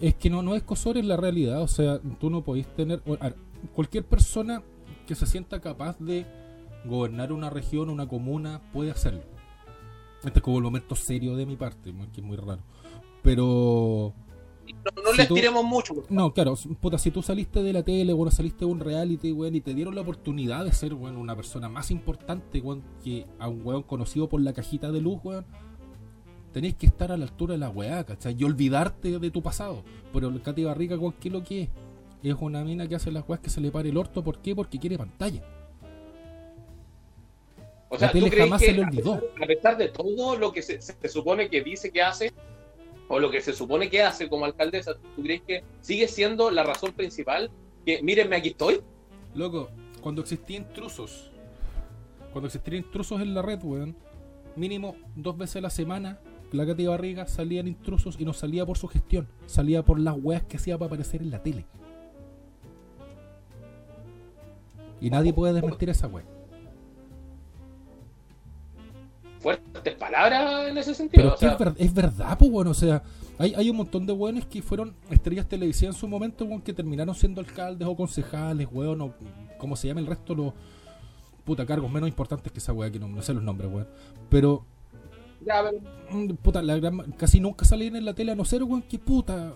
[0.00, 1.62] Es que no, no es cosor, es la realidad.
[1.62, 3.00] O sea, tú no podéis tener.
[3.06, 3.34] ver,
[3.74, 4.62] cualquier persona
[5.06, 6.26] que se sienta capaz de
[6.84, 9.22] gobernar una región, una comuna, puede hacerlo.
[10.24, 12.60] Este es como el momento serio de mi parte, que es muy raro.
[13.22, 14.12] Pero.
[14.96, 15.94] No, no Si les tú- tiremos mucho.
[16.08, 19.54] No, claro, puta, si tú saliste de la tele, bueno, saliste de un reality, weón,
[19.54, 23.48] y te dieron la oportunidad de ser, weón, una persona más importante, weón, que a
[23.48, 25.46] un weón conocido por la cajita de luz, weón,
[26.56, 28.34] tenés que estar a la altura de la weá, ¿cachai?
[28.38, 29.84] Y olvidarte de tu pasado.
[30.10, 31.68] Pero el Katy Barriga, ¿qué es lo que es?
[32.22, 34.54] Es una mina que hace las weas que se le pare el orto, ¿por qué?
[34.56, 35.42] Porque quiere pantalla.
[37.90, 39.20] O sea, La tele ¿tú crees jamás que se le a olvidó.
[39.20, 42.32] pesar- A pesar de todo lo que se, se supone que dice que hace,
[43.08, 46.62] o lo que se supone que hace como alcaldesa, ¿tú crees que sigue siendo la
[46.64, 47.50] razón principal?
[47.84, 48.80] Que mírenme, aquí estoy.
[49.34, 49.68] Loco,
[50.00, 51.30] cuando existían intrusos,
[52.32, 53.94] cuando existían intrusos en la red, weón,
[54.56, 56.18] mínimo dos veces a la semana,
[56.52, 60.42] la Katy Barriga salían intrusos y no salía por su gestión, salía por las weas
[60.44, 61.66] que hacía para aparecer en la tele.
[65.00, 66.24] Y nadie puede desmentir esa wea.
[69.40, 71.22] Fuertes palabras en ese sentido.
[71.22, 73.02] Pero o es que sea, es, ver- es verdad, pues bueno, o sea,
[73.38, 76.72] hay, hay un montón de weones que fueron estrellas televisivas en su momento, weón, que
[76.72, 79.14] terminaron siendo alcaldes o concejales, weón, o
[79.58, 80.52] como se llama el resto, los
[81.44, 83.88] puta cargos menos importantes que esa wea, que no, no sé los nombres, weón.
[84.30, 84.64] Pero
[85.46, 88.82] ya, pero- puta, la gran casi nunca salían en la tele a no ser, weón,
[88.82, 89.54] que puta.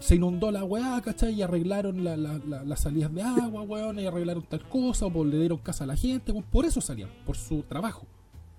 [0.00, 1.34] Se inundó la weá, ¿cachai?
[1.34, 5.12] Y arreglaron la- la- la- las salidas de agua, weón, y arreglaron tal cosa, o
[5.12, 6.44] por- le dieron casa a la gente, weón.
[6.44, 8.04] Por eso salían, por su trabajo.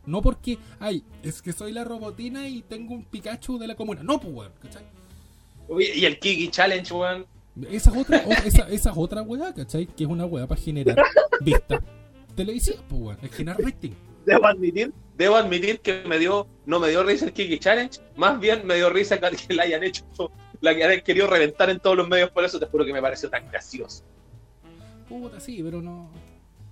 [0.05, 4.01] No porque, ay, es que soy la robotina y tengo un Pikachu de la comuna.
[4.03, 4.83] No, pues, weón, ¿cachai?
[5.97, 7.25] Y el Kiki Challenge, weón.
[7.69, 9.87] Esa es otra, esa, esa es otra weá, ¿cachai?
[9.87, 10.95] Que es una weá para generar
[11.41, 11.81] vista
[12.35, 13.17] televisiva, pues, weón.
[13.23, 13.91] Es generar rating.
[14.35, 18.39] Debo admitir, debo admitir que me dio, no me dio risa el Kiki Challenge, más
[18.39, 20.03] bien me dio risa que la hayan hecho,
[20.61, 23.01] la que hayan querido reventar en todos los medios, por eso te juro que me
[23.01, 24.03] pareció tan gracioso.
[25.07, 26.09] Puta, sí, pero no.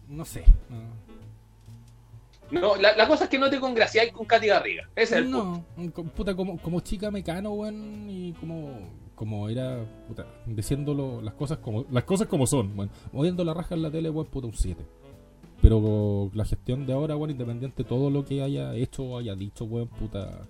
[0.10, 0.44] No sé.
[0.70, 1.04] no.
[2.52, 4.88] No, la, la cosa es que no te congraciáis con Katy Garriga.
[4.96, 5.32] Ese es el.
[5.32, 5.66] No,
[6.16, 11.86] puta, como, como chica mecano, weón, y como, como era, puta, diciéndolo las cosas como
[11.90, 12.92] las cosas como son, weón.
[13.12, 14.84] Moviendo la raja en la tele, weón, puta, un 7.
[15.64, 19.34] Pero la gestión de ahora, weón, independiente de todo lo que haya hecho o haya
[19.34, 20.42] dicho, weón, puta.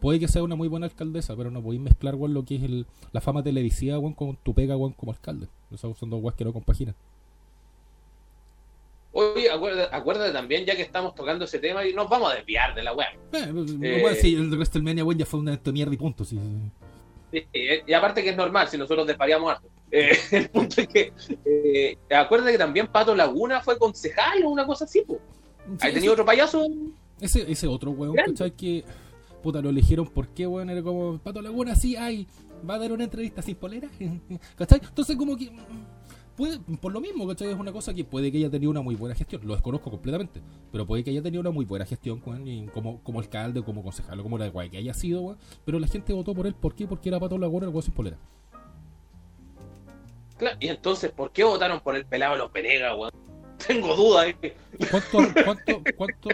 [0.00, 2.62] Puede que sea una muy buena alcaldesa, pero no podéis mezclar, weón, lo que es
[2.62, 5.48] el, la fama televisiva, weón, con tu pega, weón, como alcalde.
[5.76, 6.94] Son dos weón que no compaginan.
[9.12, 12.72] Oye, acuérdate, acuérdate también, ya que estamos tocando ese tema, y nos vamos a desviar
[12.72, 13.08] de la web.
[13.32, 13.52] Eh,
[13.82, 16.24] Eh, sí, el WrestleMania, weón, ya fue un evento de mierda y punto.
[16.24, 16.70] Sí, sí.
[17.32, 19.68] Y aparte que es normal, si nosotros desvariamos harto.
[19.90, 21.12] Eh, el punto es que,
[21.44, 25.18] eh, acuérdate que también Pato Laguna fue concejal o una cosa así, po.
[25.78, 26.66] Sí, Ahí tenía otro payaso.
[27.20, 28.14] Ese, ese otro weón.
[28.14, 28.52] ¿cachai?
[28.52, 28.84] Que
[29.42, 32.26] puta lo eligieron porque weón era como Pato Laguna, sí, ay,
[32.68, 33.88] va a dar una entrevista sin polera,
[34.56, 34.80] ¿cachai?
[34.82, 35.50] Entonces como que
[36.40, 37.48] puede, por lo mismo, ¿cachai?
[37.48, 40.40] Es una cosa que puede que haya tenido una muy buena gestión, lo desconozco completamente,
[40.72, 44.38] pero puede que haya tenido una muy buena gestión, como, como alcalde, como concejal, como
[44.38, 45.36] la guay que haya sido,
[45.66, 46.86] pero la gente votó por él, ¿por qué?
[46.86, 48.16] Porque era Pato Laguna el sin polera.
[50.38, 53.12] Claro, y entonces, ¿por qué votaron por el pelado de los Venegas, weón?
[53.66, 54.34] Tengo dudas.
[54.40, 54.56] eh.
[54.90, 56.28] ¿Cuánto, cuánto, cuánto?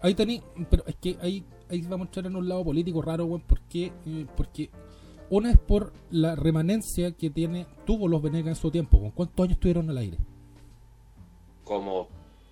[0.00, 3.24] Ahí tení, pero es que ahí, ahí vamos a entrar en un lado político raro,
[3.26, 4.68] weón, porque, eh, porque
[5.36, 9.44] una es por la remanencia que tiene, tuvo los Venegas en su tiempo, ¿con cuántos
[9.44, 10.18] años estuvieron al aire?
[11.64, 12.08] Como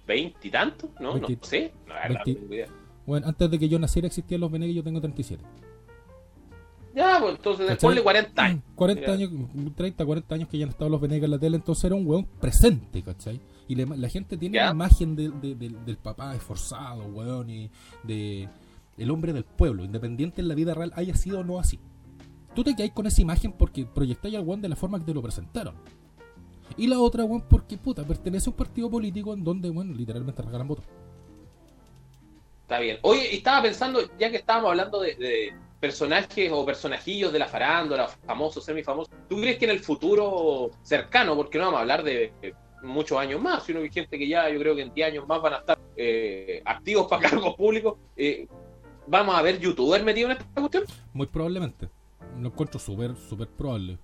[0.06, 1.14] veintitantos, ¿no?
[1.14, 1.72] Veinti- No sé.
[1.86, 2.66] Verdad, no tengo idea.
[3.06, 5.42] Bueno, antes de que yo naciera existían los Venegas y yo tengo 37.
[6.94, 7.88] Ya, pues entonces, ¿Cachai?
[7.88, 8.62] ponle 40 años.
[8.74, 9.12] 40 Ya.
[9.12, 9.30] años,
[9.76, 12.06] 30, 40 años que ya han estado los Venegas en la tele, entonces era un
[12.06, 13.40] weón presente, ¿cachai?
[13.68, 14.66] Y le- la gente tiene Ya.
[14.66, 17.70] la imagen de- de- del- del papá esforzado, weón, y
[18.02, 18.48] de
[18.98, 21.78] el hombre del pueblo, independiente en la vida real haya sido o no así.
[22.54, 25.14] Tú te quedáis con esa imagen porque proyectáis al weón de la forma que te
[25.14, 25.74] lo presentaron.
[26.76, 30.42] Y la otra, weón, porque puta, pertenece a un partido político en donde, bueno, literalmente
[30.42, 30.84] regalan votos.
[32.62, 32.98] Está bien.
[33.02, 38.06] Oye, estaba pensando, ya que estábamos hablando de, de personajes o personajillos de la farándula,
[38.06, 42.32] famosos, semifamosos, ¿tú crees que en el futuro cercano, porque no vamos a hablar de
[42.40, 45.26] eh, muchos años más, sino que gente que ya yo creo que en 10 años
[45.26, 48.46] más van a estar eh, activos para cargos públicos, eh,
[49.08, 50.84] vamos a ver youtubers metidos en esta cuestión?
[51.12, 51.88] Muy probablemente.
[52.40, 53.98] Lo encuentro súper, súper probable.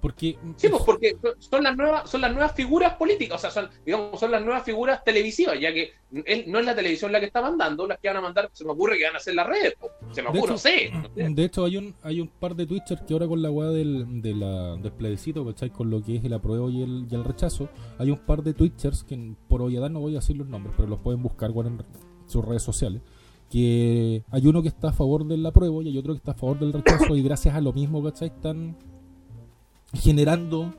[0.00, 0.38] Porque...
[0.54, 4.20] Sí, pues porque son las nuevas, son las nuevas figuras políticas, o sea, son, digamos,
[4.20, 5.90] son las nuevas figuras televisivas, ya que
[6.24, 8.64] él- no es la televisión la que está mandando, las que van a mandar, se
[8.64, 9.88] me ocurre que van a ser las redes, po.
[10.12, 10.92] se me ocurre, sé.
[11.16, 11.28] sé.
[11.30, 14.22] De hecho, hay un, hay un par de Twitchers que ahora con la weá del,
[14.22, 15.70] de la, del plebiscito, ¿cachai?
[15.70, 18.54] Con lo que es el apruebo y el, y el rechazo, hay un par de
[18.54, 21.66] Twitchers que por obviedad no voy a decir los nombres, pero los pueden buscar weón,
[21.80, 21.86] en
[22.28, 23.02] sus redes sociales.
[23.50, 26.34] Que hay uno que está a favor del apruebo y hay otro que está a
[26.34, 28.28] favor del rechazo, y gracias a lo mismo, ¿cachai?
[28.28, 28.76] Están
[29.94, 30.74] generando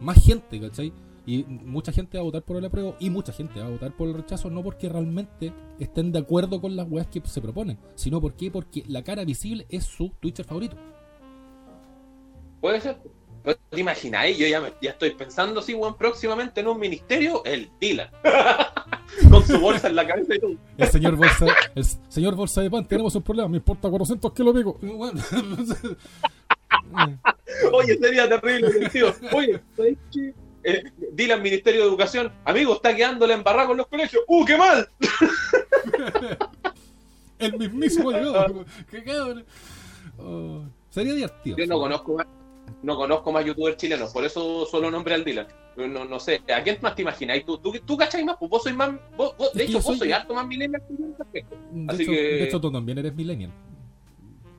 [0.00, 0.92] más gente, ¿cachai?
[1.24, 3.96] Y mucha gente va a votar por el apruebo y mucha gente va a votar
[3.96, 7.78] por el rechazo, no porque realmente estén de acuerdo con las weas que se proponen,
[7.94, 10.76] sino porque, porque la cara visible es su Twitcher favorito.
[12.60, 12.98] Puede ser.
[13.44, 17.44] Pero te imagináis, yo ya, me- ya estoy pensando así, weón, próximamente en un ministerio,
[17.44, 18.08] el Dylan.
[19.30, 20.54] Con su bolsa en la cabeza y todo.
[20.76, 24.54] El señor Bolsa, el señor Bolsa de Pan, tenemos un problema, me importa 400 kilos
[24.54, 24.78] pico.
[27.72, 29.14] Oye, sería terrible, tío.
[29.32, 30.34] Oye, ¿sabes qué?
[30.64, 32.32] Eh, Dylan, Ministerio de Educación.
[32.44, 34.22] Amigo, está quedándole embarrado con los colegios.
[34.28, 34.88] ¡Uh, qué mal!
[37.38, 38.64] el mismísimo llegó.
[38.90, 39.44] Qué cabrón.
[40.18, 41.56] Oh, sería divertido.
[41.56, 42.16] Yo no conozco
[42.82, 45.46] no conozco más youtubers chilenos, por eso solo nombre al Dylan.
[45.76, 47.44] No, no sé, ¿a quién más te imagináis?
[47.46, 48.36] ¿Tú, tú, tú cachai más?
[48.38, 48.90] Pues vos sois más.
[49.16, 51.06] Vos, vos- de hecho, vos soy- sois harto más millennial que yo
[51.88, 53.50] Así hecho, que- de hecho, tú también eres millennial.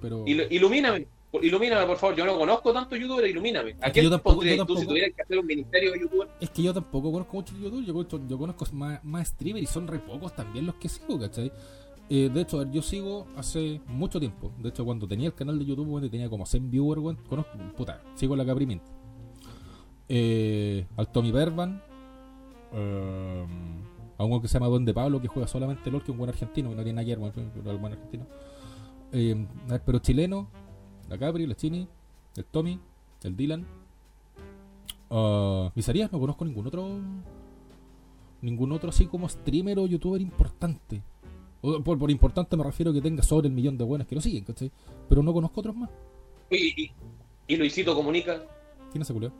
[0.01, 0.25] Pero.
[0.25, 1.07] Ilu- Ilumíname,
[1.41, 2.15] ilumíname, por favor.
[2.15, 3.75] Yo no conozco tanto youtuber, ilumíname.
[3.81, 5.99] ¿A Es quién yo tampoco- pondrías yo tú si tuvieras que hacer un ministerio de
[5.99, 6.27] youtuber?
[6.41, 9.71] Es que yo tampoco conozco mucho YouTube, yo conozco, yo conozco más, más streamers y
[9.71, 11.51] son re pocos también los que sigo, ¿cachai?
[12.09, 14.51] Eh, de hecho, yo sigo hace mucho tiempo.
[14.59, 18.01] De hecho, cuando tenía el canal de YouTube, tenía como 100 viewers, weón, conozco, puta,
[18.15, 18.81] sigo la Caprimint.
[20.09, 21.81] Eh, al Tommy Berban,
[22.73, 23.45] eh,
[24.17, 26.29] a un que se llama Don de Pablo, que juega solamente LOL, que un buen
[26.29, 28.25] argentino, que no tiene nada que ver, weón, pero buen argentino.
[29.11, 29.47] Eh,
[29.85, 30.47] pero chileno,
[31.09, 31.87] la Capri, la Chini,
[32.35, 32.79] el Tommy,
[33.23, 33.65] el Dylan.
[35.09, 36.99] Uh, Misarías, no conozco ningún otro.
[38.41, 41.01] Ningún otro así como streamer o youtuber importante.
[41.65, 44.21] O, por, por importante me refiero que tenga sobre el millón de buenas que lo
[44.21, 44.69] siguen, ¿cachai?
[45.09, 45.89] Pero no conozco otros más.
[46.51, 46.91] Y, y,
[47.47, 48.43] y Luisito comunica.
[48.91, 49.31] ¿Quién es ese culeo?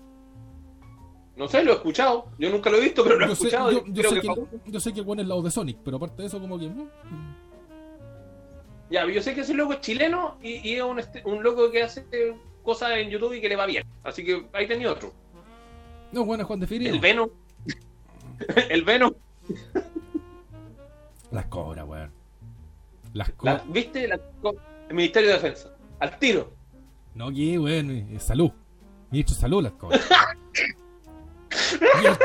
[1.36, 2.28] No sé, lo he escuchado.
[2.39, 3.71] Yo nunca lo he visto, pero lo he Yo sé, escuchado.
[3.88, 6.21] yo, sé que que, yo sé que el buen es lado de Sonic, pero aparte
[6.21, 6.71] de eso, como que.
[8.89, 11.71] Ya, yo sé que ese loco es chileno y, y es un, este- un loco
[11.71, 12.05] que hace
[12.61, 13.84] cosas en YouTube y que le va bien.
[14.03, 15.11] Así que ahí tenía otro.
[16.11, 16.93] No, bueno, Juan de Firio.
[16.93, 17.30] El Venom.
[18.69, 19.13] el Venom.
[21.34, 22.12] Las cobras, weón.
[23.14, 23.64] Las La- cobras.
[23.74, 24.08] ¿Viste?
[24.08, 24.20] La-
[24.90, 25.70] el Ministerio de Defensa.
[26.00, 26.54] Al tiro.
[27.16, 28.52] No, que weón, eh, salud.
[29.12, 30.02] Ministro de salud, las cobras.
[32.02, 32.18] Y el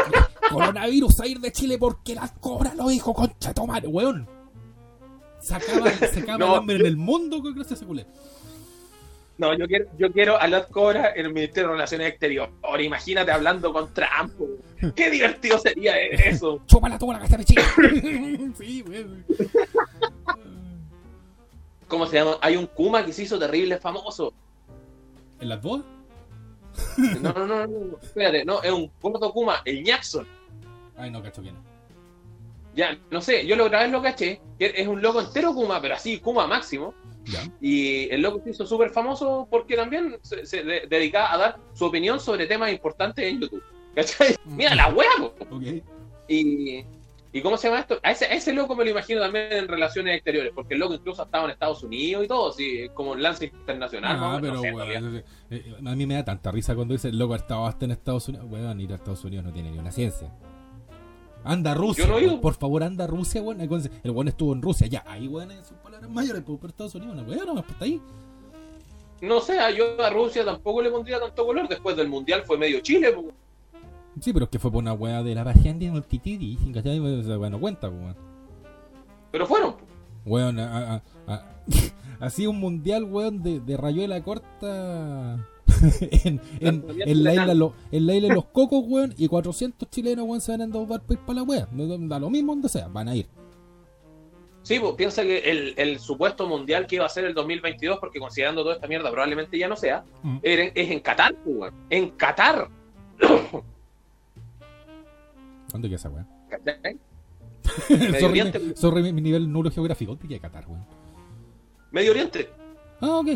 [0.51, 4.27] coronavirus a ir de Chile porque las cobras lo dijo, concha madre, weón.
[5.41, 6.47] Se acaba, se acaba No.
[6.53, 8.07] el hambre en el mundo con gracias a ese culé.
[9.39, 12.53] No, yo quiero, yo quiero a las cobras en el Ministerio de Relaciones Exteriores.
[12.63, 14.33] Ahora imagínate hablando con Trump.
[14.97, 16.61] Qué divertido sería eso.
[16.67, 17.63] Chúpala tú la de Chile.
[18.59, 19.25] sí, weón.
[21.87, 22.37] ¿Cómo se llama?
[22.41, 24.35] Hay un Kuma que se hizo terrible famoso.
[25.41, 25.83] ¿En las dos?
[27.21, 27.99] No, no, no, no.
[28.03, 30.27] Espérate, no, es un gordo Kuma, el Jackson.
[30.97, 31.55] Ay, no, cacho quién.
[32.79, 34.41] Ya, no sé, yo la otra vez lo caché.
[34.57, 36.95] que Es un loco entero Kuma, pero así, Kuma máximo.
[37.25, 37.41] Ya.
[37.61, 41.57] Y el loco se hizo súper famoso porque también se, se de- dedicaba a dar
[41.75, 43.63] su opinión sobre temas importantes en YouTube.
[43.97, 44.37] ¿Cachai?
[44.45, 45.35] Mira la wea, po.
[45.51, 45.63] Ok.
[46.29, 46.85] Y,
[47.33, 47.99] ¿Y cómo se llama esto?
[48.03, 50.95] A ese, a ese loco me lo imagino también en relaciones exteriores, porque el loco
[50.95, 54.17] incluso ha estado en Estados Unidos y todo, así, como en lance internacional.
[54.19, 55.25] Ah, pero no sé, weón.
[55.51, 58.29] eh, A mí me da tanta risa cuando dice el loco estaba hasta en Estados
[58.29, 58.47] Unidos.
[58.49, 60.31] Weón, ir a Estados Unidos no tiene ni una ciencia.
[61.45, 63.61] Anda a Rusia, Yo no weón, por favor, anda a Rusia, weón.
[63.61, 67.15] El weón estuvo en Rusia, ya, ahí, weón, son palabras mayores, pues, pero Estados Unidos,
[67.15, 68.01] una weón, no, hasta ahí.
[69.21, 71.69] No sé, a yo a Rusia tampoco le pondría tanto color.
[71.69, 73.11] Después del mundial fue medio Chile.
[73.13, 73.25] po.
[74.21, 76.99] Sí, pero es que fue por una weá de la pasión de multitud, ¿cachai?
[77.01, 78.17] O sea, weón, no cuenta, pues, weón.
[79.33, 79.77] Pero fueron.
[80.25, 80.59] Weón,
[82.21, 85.39] así un mundial, weón, de, de rayuela corta
[86.23, 90.27] en, en, la isla, lo, en la isla de los cocos, weón, y 400 chilenos,
[90.27, 91.69] weón, se van a endosar para ir para la weá.
[91.73, 93.27] Da lo mismo donde sea, van a ir.
[94.63, 98.19] Sí, pues piensa que el, el, supuesto mundial que iba a ser el 2022, porque
[98.19, 100.39] considerando toda esta mierda probablemente ya no sea, mm.
[100.43, 101.75] es, en Qatar, pues, weón.
[101.89, 102.69] En Qatar.
[105.73, 106.27] ¿Dónde queda esa weá?
[107.89, 108.77] Medio Oriente.
[108.77, 110.85] Sobre mi, nivel nulo geográfico, ¿dónde queda Qatar, weón?
[111.91, 112.51] Medio Oriente.
[113.01, 113.29] Ah, ok.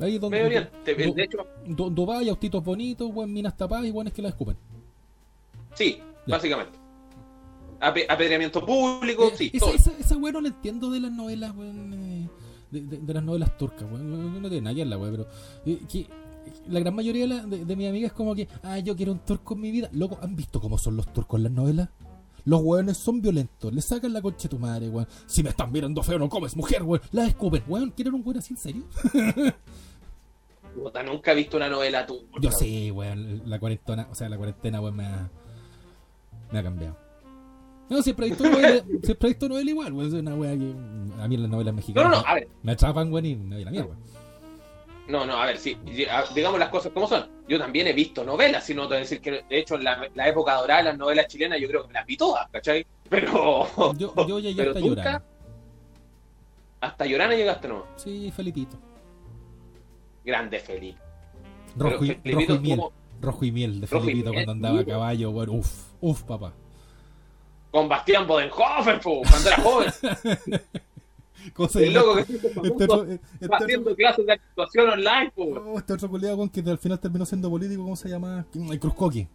[0.00, 0.36] Ahí es donde.
[0.42, 1.06] Medio Oriente.
[1.06, 4.56] do- De hecho, do- Dubái, autitos bonitos, weón, minas tapadas y weones que la escupen.
[5.74, 6.36] sí, Ya.
[6.36, 6.78] básicamente.
[7.80, 9.74] Ape- apedreamiento público, Eh, sí, esa, todo.
[9.74, 11.92] esa, esa weá no la entiendo de las novelas, weón.
[11.94, 12.28] eh,
[12.70, 14.10] De, de- de las novelas turcas, weón.
[14.10, 15.26] No, no tiene nada que ver la weá, pero.
[15.66, 16.06] eh, que,
[16.68, 19.12] la gran mayoría de, la- de, de mis amigas es como que, ah, yo quiero
[19.12, 19.88] un turco en mi vida.
[19.92, 21.88] Loco, ¿han visto cómo son los turcos en las novelas?
[22.46, 25.08] Los weones son violentos, le sacan la concha a tu madre, weón.
[25.26, 27.02] Si me están mirando feo, no comes mujer, weón.
[27.10, 27.90] La escupen, weón.
[27.90, 28.84] ¿Quieren un weón así en serio?
[30.76, 32.24] Puta, nunca he visto una novela tú.
[32.40, 33.42] Yo sí, weón.
[33.46, 35.28] La cuarentena, o sea, la cuarentena, weón, me ha,
[36.52, 36.96] me ha cambiado.
[37.90, 40.08] No, siempre he visto novela, siempre he visto novela igual, weón.
[40.08, 40.72] Es una weá que.
[41.20, 43.56] A mí las novelas No, mexicanas no, no, a ver, me atrapan, weón, y me
[43.56, 43.96] voy a la mierda.
[45.08, 45.76] No, no, a ver, sí,
[46.34, 47.28] digamos las cosas como son.
[47.48, 49.84] Yo también he visto novelas, si no te voy a decir que, de hecho, en
[49.84, 52.84] la, la época dorada las novelas chilenas, yo creo que me las vi todas, ¿cachai?
[53.08, 53.66] Pero.
[53.96, 55.22] Yo, yo llegué pero hasta nunca- llorar.
[56.80, 57.86] Hasta Llorana llegaste, no.
[57.96, 58.76] Sí, Felipito.
[60.24, 60.98] Grande Felipe.
[61.76, 62.72] Rojo y, Felipito rojo y miel.
[62.78, 62.92] estuvo
[63.22, 66.52] Rojo y miel de Felipito cuando andaba a caballo, bueno, uf, uf, papá.
[67.70, 69.92] Con Bastián Bodenhofer, po, cuando era joven.
[71.74, 73.06] El loco que este, otro,
[73.40, 75.44] este haciendo otro, clases de actuación online, po.
[75.44, 78.46] oh, este otro culiao, weón, que al final terminó siendo político, ¿cómo se llama?
[78.70, 79.28] El Cruzcoqui.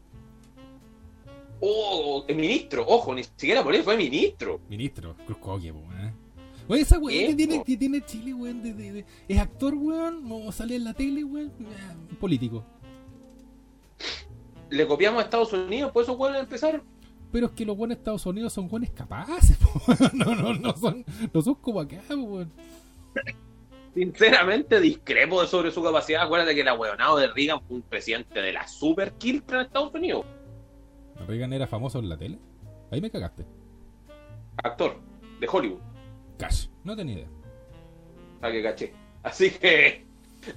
[1.59, 4.59] Oh, el ministro, ojo, ni siquiera por eso fue ministro.
[4.69, 5.91] Ministro, Cruzcoqui, weón.
[6.07, 6.13] ¿eh?
[6.67, 10.23] Oye, esa weón que tiene, que tiene Chile, weón, de, de- de- es actor, weón,
[10.31, 12.63] o sale en la tele, weón, eh, político.
[14.69, 16.81] Le copiamos a Estados Unidos, por eso pueden empezar.
[17.31, 19.81] Pero es que los buenos Estados Unidos son buenos capaces, po,
[20.13, 22.51] no, no, no son, no son como acá, weón.
[23.93, 26.23] Sinceramente discrepo de sobre su capacidad.
[26.23, 29.93] Acuérdate que el ahueonado de Reagan fue un presidente de la super quiltra en Estados
[29.93, 30.25] Unidos.
[31.27, 32.39] Reagan era famoso en la tele.
[32.89, 33.45] Ahí me cagaste.
[34.63, 34.97] Actor
[35.39, 35.79] de Hollywood.
[36.37, 36.67] Cash.
[36.83, 37.27] No tenía idea.
[38.41, 38.93] A que caché.
[39.23, 40.05] Así que.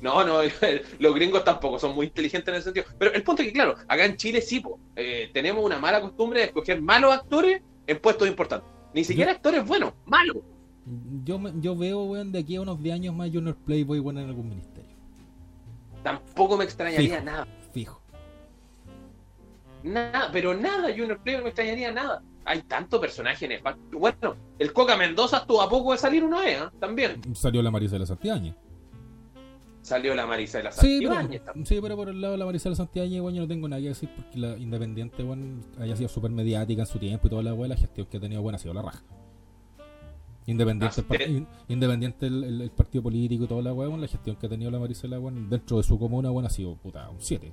[0.01, 0.41] No, no,
[0.99, 2.87] los gringos tampoco son muy inteligentes en ese sentido.
[2.99, 6.01] Pero el punto es que, claro, acá en Chile sí, po, eh, tenemos una mala
[6.01, 8.69] costumbre de escoger malos actores en puestos importantes.
[8.95, 10.39] Ni siquiera actores buenos, malos.
[11.25, 14.29] Yo, yo veo, weón, de aquí a unos 10 años más Junior Playboy, weón, en
[14.29, 14.95] algún ministerio.
[16.03, 17.25] Tampoco me extrañaría Fijo.
[17.25, 17.49] nada.
[17.73, 18.01] Fijo.
[19.83, 22.23] Nada, pero nada, Junior Player no me extrañaría nada.
[22.47, 23.81] Hay tanto personaje nefasto.
[23.99, 26.73] Bueno, el Coca Mendoza estuvo a poco de salir una vez, ¿ah?
[26.79, 27.21] también.
[27.35, 28.55] Salió la Marisela Santiañez.
[29.85, 33.35] Salió la Marisela Sí, pero, sí, pero por el lado de la Marisela Santiago, weón,
[33.35, 36.87] yo no tengo nada que decir porque la Independiente, weón, haya sido súper mediática en
[36.87, 38.81] su tiempo y toda la weón, la gestión que ha tenido, weón, ha sido la
[38.83, 39.03] raja.
[40.47, 44.37] Independiente, el, Ah, independiente el, el- el partido político y toda la weón, la gestión
[44.37, 47.21] que ha tenido la Marisela, weón, dentro de su comuna, weón, ha sido, puta, un
[47.21, 47.53] 7.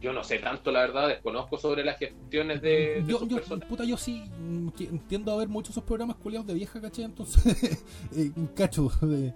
[0.00, 3.68] Yo no sé tanto, la verdad, desconozco sobre las gestiones de, de yo, yo, personas.
[3.68, 4.22] puta, yo sí
[4.78, 7.04] entiendo a ver muchos esos programas culiados de vieja, ¿cachai?
[7.04, 7.84] Entonces,
[8.14, 9.32] eh, cacho de, de,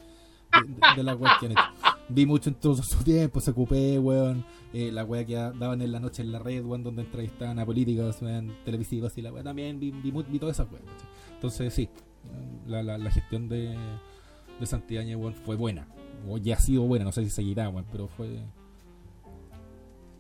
[0.97, 1.63] de la weá que han hecho.
[2.09, 4.45] Vi mucho en todo su tiempo, se ocupé, weón.
[4.73, 7.67] eh, la weá que daban en la noche en la red, weón, donde entrevistaban a
[7.67, 9.81] políticos, weón, televisivos y la weá también.
[9.81, 11.09] Vi, vi, vi todas esas weas, ¿cachai?
[11.35, 11.89] Entonces, sí,
[12.67, 13.77] la, la, la gestión de,
[14.61, 15.89] de Santillana, weón, fue buena.
[16.29, 18.45] O ya ha sido buena, no sé si seguirá, weón, pero fue.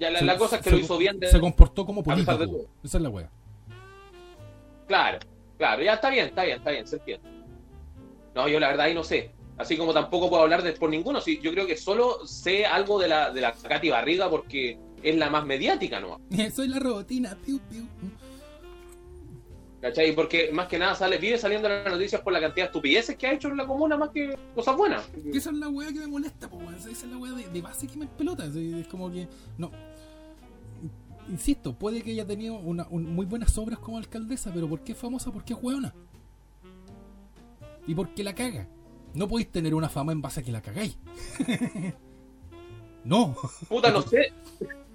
[0.03, 1.29] Ya, la, se- la cosa es que se- lo hizo bien de...
[1.29, 2.59] Se comportó como pesar de político.
[2.59, 2.69] todo.
[2.83, 3.31] Esa es la weá.
[4.89, 5.19] Claro,
[5.59, 7.29] claro, ya está bien, está bien, está bien, se entiende.
[8.35, 9.31] No, yo la verdad ahí no sé.
[9.59, 11.21] Así como tampoco puedo hablar de por ninguno.
[11.21, 15.17] Sí, yo creo que solo sé algo de la, de la Katy Barriga porque es
[15.17, 16.21] la más mediática, ¿no?
[16.55, 17.87] Soy la robotina, piu, piu.
[19.83, 20.15] ¿Cachai?
[20.15, 23.17] Porque más que nada sale, vive saliendo en las noticias por la cantidad de estupideces
[23.17, 25.11] que ha hecho en la comuna más que cosas buenas.
[25.35, 26.61] Esa es la weá que me molesta, po.
[26.71, 28.45] Esa es la weá de, de base que me pelota.
[28.47, 29.27] Es, como que.
[29.59, 29.73] No.
[31.29, 34.93] Insisto, puede que haya tenido una, un- muy buenas obras como alcaldesa, pero ¿por qué
[34.93, 35.33] es famosa?
[35.33, 35.93] Porque es weona.
[37.87, 38.69] ¿Y por qué la caga?
[39.15, 40.97] No podéis tener una fama en base a que la cagáis.
[43.05, 43.35] no.
[43.69, 44.33] Puta, no sé.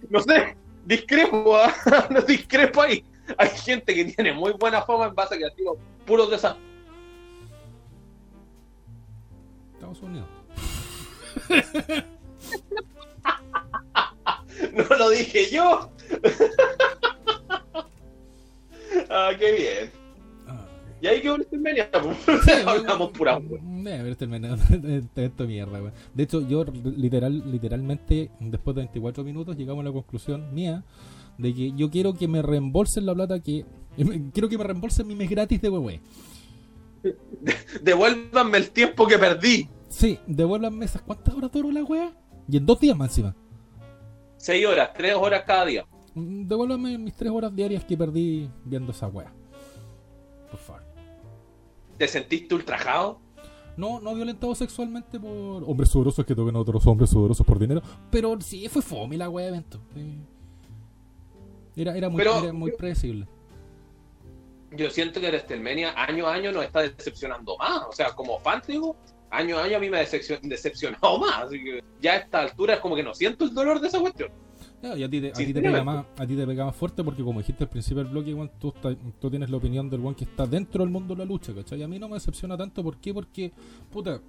[0.10, 0.56] No sé.
[0.86, 1.74] Discrepo, ¿ah?
[2.10, 3.04] no discrepo ahí.
[3.38, 6.66] Hay gente que tiene muy buena fama en base a que ha sido puros desastres.
[9.74, 10.28] Estados Unidos.
[14.74, 15.92] No lo dije yo.
[19.10, 19.92] ah, qué bien.
[20.48, 20.66] Ah.
[21.02, 21.90] Y ahí quedó WrestleMania.
[22.66, 23.40] Hablamos pura
[24.18, 24.58] terminado
[25.16, 25.94] esto mierda.
[26.14, 30.84] De hecho, yo literal, literalmente, después de 24 minutos, llegamos a la conclusión mía
[31.38, 33.66] de que yo quiero que me reembolsen la plata que.
[34.34, 36.02] Quiero que me reembolsen mi mes gratis de wewe.
[37.82, 39.68] Devuélvanme el tiempo que perdí.
[39.90, 42.14] Sí, devuélvanme esas cuántas horas duró la wea.
[42.48, 43.36] Y en dos días más encima.
[44.38, 45.86] Seis horas, tres horas cada día.
[46.14, 49.34] Mm, Devuélvanme mis tres horas diarias que perdí viendo esa wea.
[50.52, 50.84] Por favor.
[51.98, 53.20] ¿Te sentiste ultrajado?
[53.76, 57.82] No, no violentado sexualmente por hombres sudorosos que toquen a otros hombres sudorosos por dinero.
[58.12, 59.80] Pero sí, fue fome la wea de evento.
[59.96, 60.18] Sí.
[61.78, 63.28] Era, era, muy, Pero- era muy predecible.
[64.72, 67.84] Yo siento que WrestleMania año a año nos está decepcionando más.
[67.88, 68.98] O sea, como fan, digo,
[69.30, 71.44] año a año a mí me ha decepcion- decepcionado más.
[71.44, 74.00] Así que ya a esta altura es como que no siento el dolor de esa
[74.02, 74.30] cuestión.
[74.82, 76.76] Ya, y a ti, te, a, ti te pega más, a ti te pega más
[76.76, 79.90] fuerte porque como dijiste al principio del bloque, weón, tú, estás- tú tienes la opinión
[79.90, 81.82] del one que está dentro del mundo de la lucha, ¿cachai?
[81.82, 83.14] A mí no me decepciona tanto, ¿por qué?
[83.14, 83.52] Porque,
[83.92, 84.20] puta,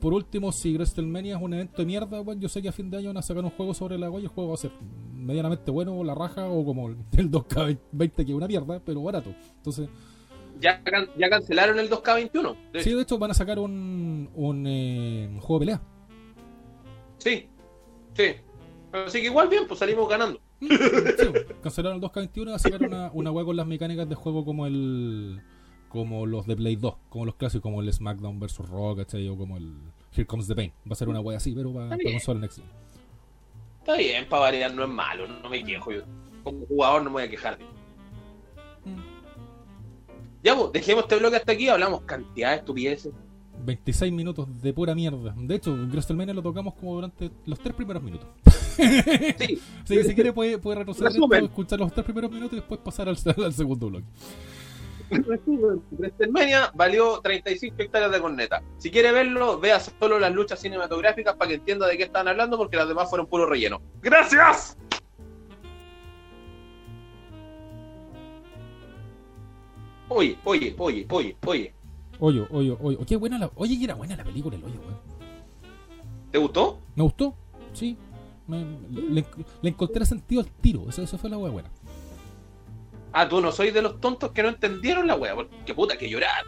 [0.00, 2.90] por último, si WrestleMania es un evento de mierda, weón, yo sé que a fin
[2.90, 4.58] de año van a sacar un juego sobre la weá y el juego va a
[4.58, 4.72] ser
[5.14, 9.34] medianamente bueno, o la raja, o como el 2K20 que es una mierda, pero barato.
[9.56, 9.88] Entonces,
[10.60, 12.56] ya, can- ya cancelaron el 2K21.
[12.72, 15.82] de Sí, de hecho van a sacar un, un eh, juego de pelea.
[17.18, 17.46] Sí,
[18.14, 18.24] sí.
[18.92, 20.40] Así que igual bien, pues salimos ganando.
[20.60, 20.68] Sí,
[21.62, 24.44] cancelaron el 2K21 y van a sacar una, una wea con las mecánicas de juego
[24.44, 25.40] como el
[25.88, 28.58] como los de Play 2, como los clásicos, como el SmackDown vs.
[28.68, 29.28] Raw, ¿cachai?
[29.28, 29.74] O como el
[30.14, 30.72] Here Comes the Pain.
[30.86, 32.12] Va a ser una wea así, pero para bien.
[32.12, 32.66] consola Next Gen.
[33.80, 35.92] Está bien, para variar no es malo, no me quejo.
[35.92, 36.02] Yo
[36.44, 37.58] como jugador no me voy a quejar.
[40.42, 43.12] Ya, pues, dejemos este bloque hasta aquí, hablamos cantidad de estupideces.
[43.64, 45.34] 26 minutos de pura mierda.
[45.36, 48.28] De hecho, WrestleMania lo tocamos como durante los tres primeros minutos.
[48.76, 48.82] Sí,
[49.84, 51.12] Así que si quiere puede, puede retroceder
[51.42, 54.06] escuchar los tres primeros minutos y después pasar al, al segundo bloque.
[55.10, 58.62] WrestleMania valió 35 hectáreas de corneta.
[58.78, 62.56] Si quiere verlo, vea solo las luchas cinematográficas para que entienda de qué están hablando,
[62.58, 63.80] porque las demás fueron puro relleno.
[64.02, 64.76] ¡Gracias!
[70.08, 71.72] Oye, oye, oye, oye, oye.
[72.20, 72.98] Oye, oye, oye.
[73.06, 73.50] Qué buena la.
[73.54, 74.98] Oye, y era buena la película, el hoyo, weón.
[76.32, 76.78] ¿Te gustó?
[76.96, 77.34] ¿Me gustó?
[77.72, 77.96] Sí.
[78.46, 79.24] Me- le,
[79.62, 80.88] le encontré sentido al tiro.
[80.88, 81.70] Eso, eso fue la wea buena.
[83.12, 86.08] Ah, tú no sois de los tontos que no entendieron la wea, porque puta que
[86.08, 86.44] llorar.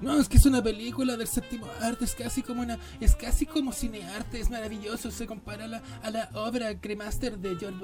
[0.00, 3.46] No, es que es una película del séptimo arte, es casi como una, es casi
[3.46, 7.80] como cinearte, es maravilloso, se compara a la, a la obra Cremaster de John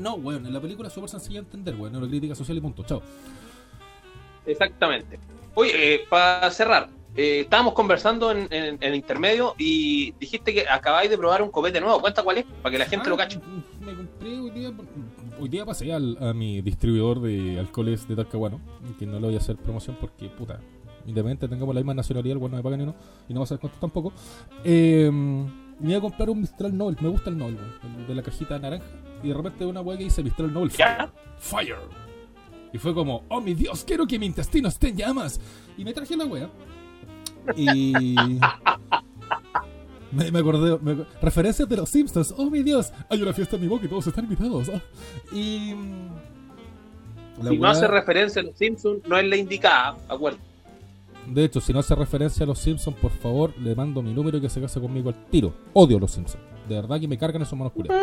[0.00, 2.60] No, weón, en la película es súper sencilla de entender, weón, una crítica social y
[2.60, 3.00] punto, chao.
[4.44, 5.18] Exactamente.
[5.54, 11.08] Oye, eh, para cerrar, eh, estábamos conversando en, en- en intermedio y dijiste que acabáis
[11.08, 12.00] de probar un copete nuevo.
[12.00, 13.40] Cuenta cuál es, para que la gente Ah, lo cache.
[13.80, 14.70] Me compré hoy día,
[15.40, 18.60] hoy día pasé al, a mi distribuidor de alcoholes de Talcahuano,
[18.98, 20.60] que no le voy a hacer promoción porque, puta,
[21.06, 22.94] independientemente tengamos la misma nacionalidad, el bueno no me paga ni uno,
[23.28, 24.12] y no va a ser cuánto tampoco.
[24.64, 25.10] Eh,
[25.80, 28.22] me iba a comprar un Mistral Nobel, me gusta el Nobel, weón, el de la
[28.22, 28.86] cajita naranja,
[29.22, 31.12] y de repente una weá que dice Mistral Nobel ¿Ya?
[31.38, 31.76] Fire.
[32.72, 35.40] Y fue como, oh mi Dios, quiero que mi intestino esté en llamas.
[35.78, 36.50] Y me traje la wea.
[37.56, 37.94] Y.
[40.12, 42.34] Me, me acordé, me referencias de los Simpsons.
[42.36, 44.68] Oh mi Dios, hay una fiesta en mi boca y todos están invitados.
[44.74, 44.80] ah.
[45.32, 45.74] Y.
[47.42, 50.38] la Si no hace referencia a los Simpsons, no es la indicada, acuerdo.
[51.26, 54.38] de hecho, si no hace referencia a los Simpsons, por favor, le mando mi número
[54.38, 55.52] y que se case conmigo al tiro.
[55.72, 56.42] Odio a los Simpsons.
[56.68, 58.00] De verdad que me cargan esos monos culiados.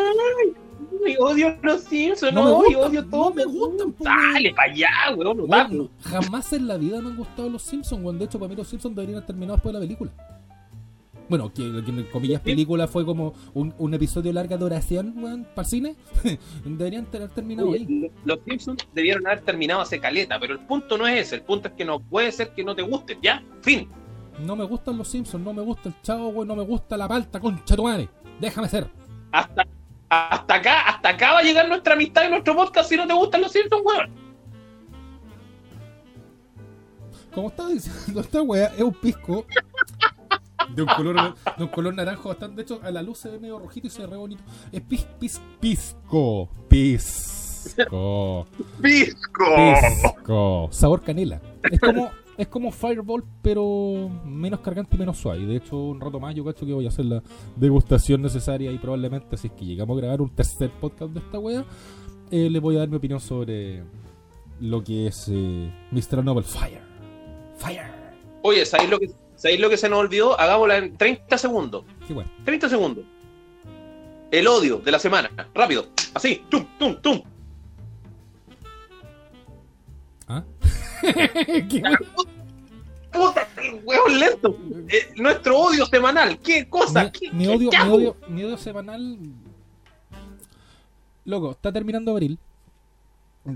[1.06, 3.34] Ay, odio los Simpsons, No no, me odio, odio no todo.
[3.34, 7.62] me gustan, Dale para allá, weón, no, jamás en la vida me han gustado los
[7.62, 8.18] Simpsons, weón.
[8.18, 10.10] De hecho, para mí los Simpsons deberían haber terminado después de la película.
[11.28, 15.44] Bueno, que, que en comillas película fue como un, un episodio larga de oración, weón,
[15.54, 15.96] para el cine.
[16.64, 18.10] deberían haber terminado Oye, ahí.
[18.24, 21.36] Los Simpsons debieron haber terminado hace caleta, pero el punto no es ese.
[21.36, 23.42] El punto es que no puede ser que no te gusten, ¿ya?
[23.62, 23.88] Fin.
[24.44, 27.08] No me gustan los Simpsons, no me gusta el chavo, weón, no me gusta la
[27.08, 28.08] palta, concha tu madre.
[28.40, 28.90] Déjame ser.
[29.32, 29.66] Hasta,
[30.08, 33.14] hasta acá, hasta acá va a llegar nuestra amistad y nuestro podcast si no te
[33.14, 34.24] gustan los Simpsons, weón.
[37.34, 39.44] Como estaba diciendo, esta wea es un pisco.
[40.74, 42.56] De un color, de un color naranjo bastante.
[42.56, 44.42] De hecho, a la luz se ve medio rojito y se ve re bonito.
[44.72, 46.48] Es pis, pis, pisco.
[46.68, 48.46] Pisco.
[48.82, 49.44] ¡Pisco!
[49.56, 50.68] Pisco.
[50.70, 51.40] Sabor canela.
[51.70, 55.46] Es como, es como Fireball, pero menos cargante y menos suave.
[55.46, 57.22] De hecho, un rato más yo cacho que voy a hacer la
[57.56, 61.38] degustación necesaria y probablemente, si es que llegamos a grabar un tercer podcast de esta
[61.38, 61.64] wea,
[62.30, 63.82] eh, le voy a dar mi opinión sobre
[64.60, 66.24] lo que es eh, Mr.
[66.24, 66.82] Noble Fire.
[67.56, 68.04] Fire.
[68.42, 70.38] Oye, ¿sabéis lo, que, ¿sabéis lo que se nos olvidó?
[70.38, 71.84] Hagámosla en 30 segundos.
[72.08, 72.30] Bueno.
[72.44, 73.04] 30 segundos.
[74.30, 75.30] El odio de la semana.
[75.54, 75.86] Rápido.
[76.14, 76.42] Así.
[76.48, 77.22] Tum, tum, tum.
[80.26, 80.42] ¿Ah?
[81.02, 81.82] Qué.
[83.12, 83.46] Puta,
[83.84, 84.58] huevón lento.
[84.88, 86.38] Eh, nuestro odio semanal.
[86.40, 87.04] ¿Qué cosa?
[87.04, 87.92] Mi, ¿Qué, mi qué odio, mi, chapo?
[87.92, 89.18] odio, mi odio semanal.
[91.24, 92.38] Loco, está terminando abril.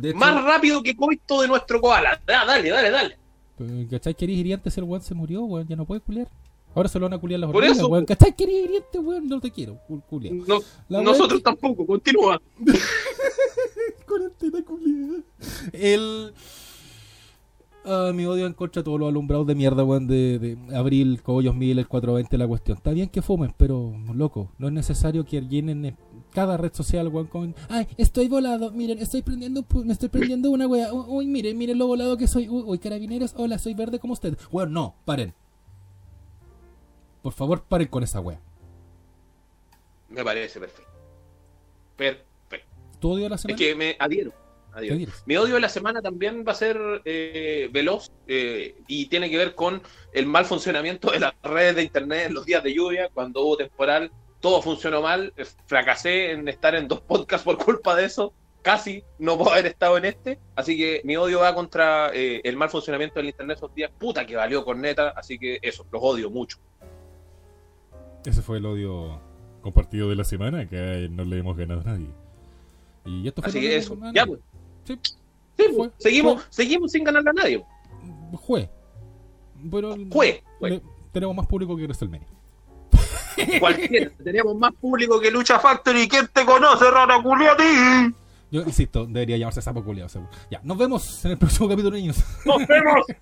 [0.03, 2.21] Hecho, Más rápido que coito de nuestro koala.
[2.27, 3.19] Da, dale, dale, dale.
[3.91, 5.67] ¿Cachai que eres hiriente si el weón se murió, weón?
[5.69, 6.29] Ya no puede culiar.
[6.75, 8.05] Ahora se lo van a culiar las Por hormigas, eso, weón.
[8.05, 9.29] ¿Cachai que eres hiriente, weón?
[9.29, 10.35] No te quiero, cul- culiar.
[10.89, 11.87] No- nosotros tampoco.
[11.87, 12.41] Continúa.
[14.07, 15.19] Cuarentena culiada.
[15.73, 16.33] El...
[17.85, 21.23] Ah, mi odio en contra de todos los alumbrados de mierda, weón, de, de Abril,
[21.23, 22.77] Cogollos Mil, el 420, la cuestión.
[22.77, 25.97] Está bien que fumen, pero, loco, no es necesario que llenen eh,
[26.33, 27.55] cada red social, weón, con...
[27.69, 30.93] Ay, estoy volado, miren, estoy prendiendo, me estoy prendiendo una wea.
[30.93, 32.49] Uy, miren, miren lo volado que soy.
[32.49, 34.37] Uy, uy, carabineros, hola, soy verde como usted.
[34.51, 35.35] Weón, no, paren.
[37.23, 38.41] Por favor, paren con esa wea.
[40.09, 40.91] Me parece perfecto.
[41.97, 42.69] Perfecto.
[43.01, 43.59] ¿Tu odio de la Es semana?
[43.59, 44.33] que me adhiero.
[44.73, 45.13] ¿Qué adhiero.
[45.27, 49.37] Mi odio de la semana también va a ser eh, veloz eh, y tiene que
[49.37, 53.09] ver con el mal funcionamiento de las redes de internet en los días de lluvia,
[53.13, 55.33] cuando hubo temporal, todo funcionó mal,
[55.67, 58.33] fracasé en estar en dos podcasts por culpa de eso,
[58.63, 60.39] casi no puedo haber estado en este.
[60.55, 63.91] Así que mi odio va contra eh, el mal funcionamiento del internet esos días.
[63.99, 65.11] Puta que valió corneta.
[65.17, 66.59] Así que eso, los odio mucho.
[68.25, 69.21] Ese fue el odio
[69.63, 72.07] compartido de la semana, que no le hemos ganado a nadie.
[73.05, 73.97] Y esto fue Así que eso.
[74.15, 74.41] Ya, pues.
[74.85, 74.99] Sí,
[75.57, 76.53] Sí, Fue, pues, seguimos, fue.
[76.53, 77.65] seguimos sin ganarle a nadie.
[78.47, 78.71] Fue.
[79.71, 80.83] Pero le-
[81.13, 82.29] tenemos más público que WrestleMania.
[83.61, 84.11] Cualquiera.
[84.23, 86.09] Teníamos más público que Lucha Factory.
[86.09, 88.15] ¿Quién te conoce, rara culiati?
[88.51, 90.09] Yo insisto, debería llamarse Sapo Culeado.
[90.09, 90.31] seguro.
[90.51, 92.23] Ya, nos vemos en el próximo capítulo, niños.
[92.45, 93.07] Nos vemos.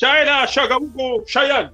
[0.00, 1.70] Ya era Shakabuko Shayan.